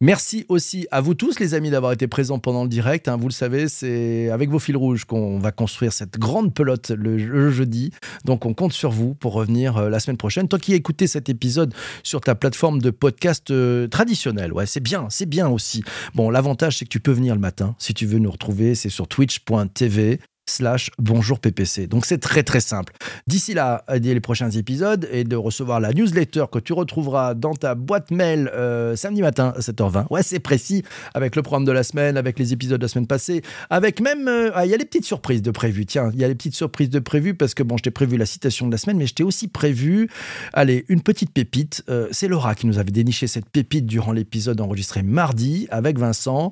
Merci 0.00 0.44
aussi 0.48 0.86
à 0.90 1.00
vous 1.00 1.14
tous, 1.14 1.38
les 1.40 1.54
amis, 1.54 1.70
d'avoir 1.70 1.92
été 1.92 2.06
présents 2.06 2.38
pendant 2.38 2.62
le 2.62 2.68
direct. 2.68 3.08
Hein. 3.08 3.16
vous 3.16 3.28
le 3.28 3.32
savez, 3.32 3.68
c'est 3.68 4.30
avec 4.30 4.50
vos 4.50 4.58
fils 4.58 4.76
rouges 4.76 5.04
qu'on 5.04 5.38
va 5.38 5.52
construire 5.52 5.92
cette 5.92 6.18
grande 6.18 6.54
pelote 6.54 6.90
le, 6.90 7.50
jeudi. 7.50 7.90
Donc, 8.24 8.46
on 8.46 8.54
compte 8.54 8.72
sur 8.72 8.90
vous 8.90 9.14
pour 9.14 9.32
revenir 9.32 9.76
euh, 9.76 9.88
la 9.88 10.00
semaine 10.00 10.16
prochaine. 10.16 10.48
Toi 10.48 10.58
qui 10.58 10.72
as 10.72 10.76
écouté 10.76 11.06
cet 11.06 11.28
épisode 11.28 11.74
sur 12.02 12.20
ta 12.20 12.34
plateforme 12.34 12.80
de 12.80 12.90
podcast 12.90 13.50
euh, 13.50 13.86
traditionnelle, 13.88 14.52
ouais, 14.52 14.66
c'est 14.66 14.80
bien, 14.80 15.06
c'est 15.10 15.26
bien 15.26 15.48
aussi. 15.48 15.82
Bon, 16.14 16.30
l'avantage, 16.30 16.78
c'est 16.78 16.84
que 16.84 16.90
tu 16.90 17.00
peux 17.00 17.12
venir 17.12 17.34
le 17.34 17.40
matin. 17.40 17.74
Si 17.78 17.94
tu 17.94 18.06
veux 18.06 18.18
nous 18.18 18.30
retrouver, 18.30 18.74
c'est 18.74 18.90
sur 18.90 19.08
twitch.tv 19.08 20.20
slash 20.48 20.90
bonjour 20.98 21.40
PPC. 21.40 21.86
Donc 21.86 22.06
c'est 22.06 22.18
très 22.18 22.42
très 22.42 22.60
simple. 22.60 22.92
D'ici 23.26 23.54
là, 23.54 23.84
les 23.88 24.20
prochains 24.20 24.50
épisodes 24.50 25.08
et 25.12 25.24
de 25.24 25.36
recevoir 25.36 25.80
la 25.80 25.92
newsletter 25.92 26.44
que 26.50 26.58
tu 26.58 26.72
retrouveras 26.72 27.34
dans 27.34 27.54
ta 27.54 27.74
boîte 27.74 28.10
mail 28.10 28.50
euh, 28.54 28.96
samedi 28.96 29.22
matin 29.22 29.52
à 29.56 29.60
7h20. 29.60 30.06
Ouais, 30.10 30.22
c'est 30.22 30.38
précis 30.38 30.82
avec 31.14 31.36
le 31.36 31.42
programme 31.42 31.64
de 31.64 31.72
la 31.72 31.82
semaine, 31.82 32.16
avec 32.16 32.38
les 32.38 32.52
épisodes 32.52 32.80
de 32.80 32.84
la 32.84 32.88
semaine 32.88 33.06
passée, 33.06 33.42
avec 33.70 34.00
même 34.00 34.28
euh, 34.28 34.50
ah, 34.54 34.66
il 34.66 34.70
y 34.70 34.74
a 34.74 34.76
les 34.76 34.84
petites 34.84 35.04
surprises 35.04 35.42
de 35.42 35.50
prévues. 35.50 35.86
Tiens, 35.86 36.10
il 36.14 36.20
y 36.20 36.24
a 36.24 36.28
les 36.28 36.34
petites 36.34 36.54
surprises 36.54 36.90
de 36.90 36.98
prévues 36.98 37.34
parce 37.34 37.54
que 37.54 37.62
bon, 37.62 37.76
je 37.76 37.82
t'ai 37.82 37.90
prévu 37.90 38.16
la 38.16 38.26
citation 38.26 38.66
de 38.66 38.72
la 38.72 38.78
semaine, 38.78 38.96
mais 38.96 39.06
je 39.06 39.14
t'ai 39.14 39.22
aussi 39.22 39.48
prévu 39.48 40.08
allez, 40.52 40.84
une 40.88 41.02
petite 41.02 41.32
pépite. 41.32 41.84
Euh, 41.88 42.08
c'est 42.10 42.28
Laura 42.28 42.54
qui 42.54 42.66
nous 42.66 42.78
avait 42.78 42.90
déniché 42.90 43.26
cette 43.26 43.48
pépite 43.48 43.86
durant 43.86 44.12
l'épisode 44.12 44.60
enregistré 44.60 45.02
mardi 45.02 45.68
avec 45.70 45.98
Vincent. 45.98 46.50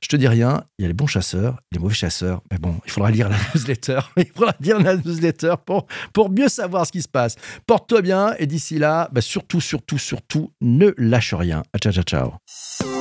Je 0.00 0.08
te 0.08 0.16
dis 0.16 0.28
rien, 0.28 0.64
il 0.78 0.82
y 0.82 0.84
a 0.84 0.88
les 0.88 0.94
bons 0.94 1.06
chasseurs, 1.06 1.60
les 1.72 1.78
mauvais 1.78 1.94
chasseurs, 1.94 2.42
mais 2.50 2.58
bon, 2.58 2.74
il 2.84 2.90
faudra 2.90 3.10
lire 3.10 3.28
newsletter. 3.54 4.00
Il 4.16 4.26
faudra 4.26 4.54
dire 4.60 4.80
la 4.80 4.96
newsletter 4.96 5.54
pour, 5.64 5.86
pour 6.12 6.30
mieux 6.30 6.48
savoir 6.48 6.86
ce 6.86 6.92
qui 6.92 7.02
se 7.02 7.08
passe. 7.08 7.36
Porte-toi 7.66 8.02
bien 8.02 8.34
et 8.38 8.46
d'ici 8.46 8.78
là, 8.78 9.08
bah 9.12 9.20
surtout, 9.20 9.60
surtout, 9.60 9.98
surtout, 9.98 10.52
ne 10.60 10.92
lâche 10.96 11.34
rien. 11.34 11.62
Ciao, 11.80 11.92
ciao, 11.92 12.04
ciao. 12.04 12.93